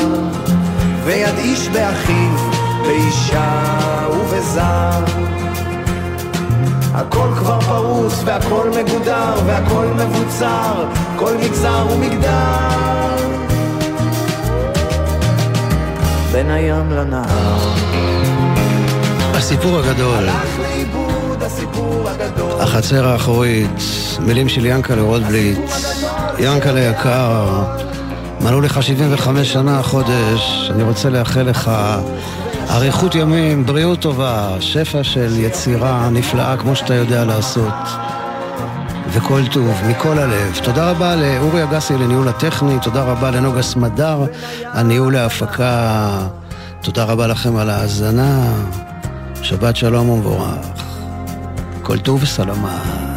ויד 1.04 1.38
איש 1.38 1.68
באחיו 1.68 2.51
באישה 2.82 3.62
ובזר. 4.12 5.04
הכל 6.94 7.28
כבר 7.38 7.60
פרוס 7.60 8.22
והכל 8.24 8.70
מגודר 8.70 9.34
והכל 9.46 9.86
מבוצר, 9.86 10.84
כל 11.16 11.34
מגזר 11.36 11.86
ומגדר. 11.90 12.92
בין 16.32 16.50
הים 16.50 16.90
לנהר. 16.90 17.58
הסיפור 19.34 19.78
הגדול. 19.78 20.28
הלך 20.28 20.58
לאיבוד 20.60 21.42
הסיפור 21.42 22.08
הגדול. 22.08 22.60
החצר 22.60 23.08
האחורית, 23.08 23.80
מילים 24.20 24.48
של 24.48 24.66
ינקלה 24.66 25.02
רוטבליט. 25.02 25.58
ינקלה 26.38 26.80
יקר, 26.80 27.62
מלאו 28.40 28.60
לך 28.60 28.82
75 28.82 29.52
שנה 29.52 29.78
החודש, 29.78 30.70
אני 30.74 30.82
רוצה 30.82 31.10
לאחל 31.10 31.42
לך 31.42 31.70
אריכות 32.70 33.14
ימים, 33.14 33.66
בריאות 33.66 34.00
טובה, 34.00 34.56
שפע 34.60 35.04
של 35.04 35.32
יצירה 35.36 36.08
נפלאה 36.10 36.56
כמו 36.56 36.76
שאתה 36.76 36.94
יודע 36.94 37.24
לעשות. 37.24 37.74
וכל 39.08 39.40
טוב, 39.52 39.74
מכל 39.88 40.18
הלב. 40.18 40.60
תודה 40.62 40.90
רבה 40.90 41.16
לאורי 41.16 41.62
אגסי 41.64 41.94
לניהול 41.94 42.28
הטכני, 42.28 42.78
תודה 42.82 43.02
רבה 43.02 43.30
לנוגה 43.30 43.62
סמדר 43.62 44.24
על 44.72 44.86
ניהול 44.86 45.16
ההפקה. 45.16 46.08
תודה 46.82 47.04
רבה 47.04 47.26
לכם 47.26 47.56
על 47.56 47.70
ההאזנה. 47.70 48.52
שבת 49.42 49.76
שלום 49.76 50.08
ומבורך. 50.08 50.66
כל 51.82 51.98
טוב 51.98 52.22
וסלמה. 52.22 53.11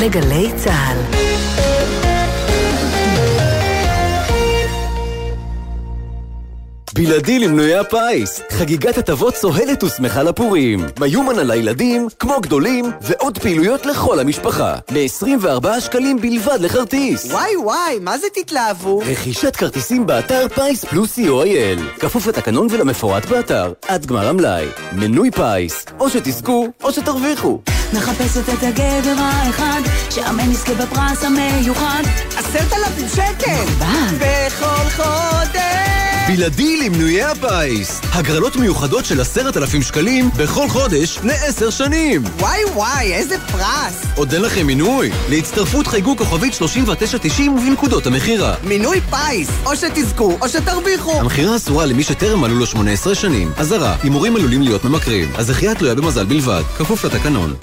לגלי 0.00 0.50
צה"ל. 0.56 1.26
בלעדי 6.94 7.38
למנויי 7.38 7.74
הפיס, 7.74 8.40
חגיגת 8.50 8.98
הטבות 8.98 9.36
סוהלת 9.36 9.84
ושמחה 9.84 10.22
לפורים. 10.22 10.86
מיומן 11.00 11.38
על 11.38 11.50
הילדים, 11.50 12.08
כמו 12.18 12.40
גדולים, 12.40 12.84
ועוד 13.00 13.38
פעילויות 13.38 13.86
לכל 13.86 14.18
המשפחה. 14.18 14.74
ב-24 14.92 15.80
שקלים 15.80 16.20
בלבד 16.20 16.58
לכרטיס. 16.60 17.32
וואי 17.32 17.56
וואי, 17.56 17.98
מה 18.00 18.18
זה 18.18 18.26
תתלהבו? 18.34 18.98
רכישת 18.98 19.56
כרטיסים 19.56 20.06
באתר 20.06 20.46
פיס 20.54 20.84
פלוס 20.84 21.18
co.il. 21.18 22.00
כפוף 22.00 22.26
לתקנון 22.26 22.66
ולמפורט 22.70 23.24
באתר, 23.26 23.72
עד 23.88 24.06
גמר 24.06 24.28
המלאי. 24.28 24.66
מנוי 24.92 25.30
פיס, 25.30 25.84
או 26.00 26.10
שתזכו, 26.10 26.68
או 26.82 26.92
שתרוויחו. 26.92 27.60
מחפשת 27.92 28.48
את 28.48 28.62
הגבר 28.62 29.14
האחד, 29.18 29.80
שאמן 30.10 30.50
יזכה 30.50 30.74
בפרס 30.74 31.24
המיוחד. 31.24 32.02
עשרת 32.36 32.72
אלפים 32.72 33.08
שקל! 33.08 33.64
בכל 34.18 34.90
חודש! 34.96 35.95
בלעדי 36.26 36.76
למנויי 36.76 37.22
הפיס. 37.22 38.00
הגרלות 38.12 38.56
מיוחדות 38.56 39.04
של 39.04 39.20
עשרת 39.20 39.56
אלפים 39.56 39.82
שקלים 39.82 40.30
בכל 40.36 40.68
חודש 40.68 41.18
לעשר 41.22 41.70
שנים. 41.70 42.22
וואי 42.40 42.64
וואי, 42.74 43.14
איזה 43.14 43.38
פרס! 43.38 44.02
עוד 44.16 44.32
אין 44.32 44.42
לכם 44.42 44.66
מינוי? 44.66 45.10
להצטרפות 45.28 45.86
חייגו 45.86 46.16
כוכבית 46.16 46.54
3990 46.54 47.52
ובנקודות 47.52 48.06
המכירה. 48.06 48.54
מינוי 48.62 49.00
פיס! 49.00 49.50
או 49.66 49.76
שתזכו, 49.76 50.38
או 50.40 50.48
שתרוויחו! 50.48 51.20
המכירה 51.20 51.56
אסורה 51.56 51.86
למי 51.86 52.02
שטרם 52.02 52.40
מלאו 52.40 52.58
לו 52.58 52.66
18 52.66 53.14
שנים. 53.14 53.52
אזהרה, 53.56 53.96
הימורים 54.02 54.36
עלולים 54.36 54.62
להיות 54.62 54.84
ממכרים. 54.84 55.32
הזכייה 55.34 55.74
תלויה 55.74 55.94
במזל 55.94 56.24
בלבד, 56.24 56.62
כפוף 56.78 57.04
לתקנון. 57.04 57.54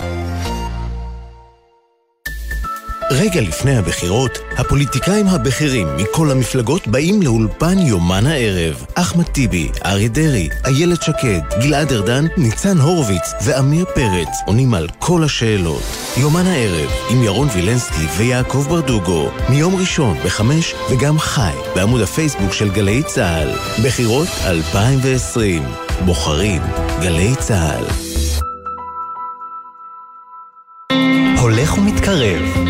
רגע 3.14 3.42
לפני 3.42 3.78
הבחירות, 3.78 4.40
הפוליטיקאים 4.58 5.28
הבכירים 5.28 5.88
מכל 5.98 6.32
המפלגות 6.32 6.88
באים 6.88 7.22
לאולפן 7.22 7.80
יומן 7.80 8.26
הערב. 8.26 8.86
אחמד 8.94 9.24
טיבי, 9.24 9.70
אריה 9.86 10.08
דרעי, 10.08 10.50
איילת 10.66 11.02
שקד, 11.02 11.40
גלעד 11.62 11.94
ארדן, 11.94 12.26
ניצן 12.38 12.78
הורוביץ 12.78 13.32
ועמיר 13.44 13.86
פרץ 13.96 14.28
עונים 14.46 14.74
על 14.74 14.88
כל 15.00 15.24
השאלות. 15.24 15.84
יומן 16.18 16.46
הערב 16.46 16.90
עם 17.10 17.24
ירון 17.24 17.48
וילנסקי 17.54 18.06
ויעקב 18.18 18.66
ברדוגו, 18.70 19.30
מיום 19.50 19.76
ראשון 19.76 20.18
בחמש 20.26 20.74
וגם 20.92 21.20
חי 21.20 21.54
בעמוד 21.76 22.02
הפייסבוק 22.02 22.54
של 22.54 22.72
גלי 22.72 23.04
צה"ל. 23.04 23.50
בחירות 23.86 24.28
2020. 24.46 25.64
בוחרים 26.06 26.62
גלי 27.02 27.36
צה"ל. 27.40 27.86
הולך 31.42 31.78
ומתקרב. 31.78 32.63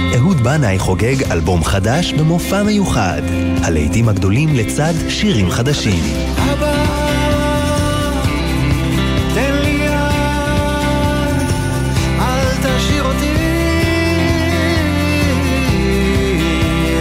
בנאי 0.43 0.79
חוגג 0.79 1.31
אלבום 1.31 1.63
חדש 1.63 2.13
במופע 2.13 2.63
מיוחד. 2.63 3.21
הלהיטים 3.63 4.09
הגדולים 4.09 4.55
לצד 4.55 4.93
שירים 5.09 5.49
חדשים. 5.49 6.03
אבא, 6.37 6.85
תן 9.33 9.55
לי 9.63 9.69
יד, 9.69 11.49
אל 12.19 12.47
תשאיר 12.61 13.03
אותי 13.03 13.33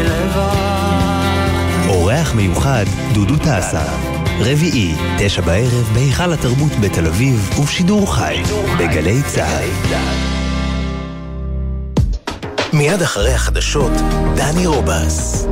לבד. 0.05 1.88
אורח 1.88 2.34
מיוחד, 2.34 2.84
דודו 3.12 3.36
טסה. 3.36 3.84
רביעי, 4.40 4.95
תשע 5.18 5.40
בערב, 5.40 5.90
בהיכל 5.95 6.32
התרבות 6.32 6.72
בתל 6.80 7.07
אביב, 7.07 7.51
ובשידור 7.59 8.14
חי, 8.14 8.43
בגלי 8.78 9.22
צה"ל. 9.22 10.31
מיד 12.72 13.02
אחרי 13.02 13.32
החדשות, 13.32 13.92
דני 14.36 14.66
רובס. 14.66 15.46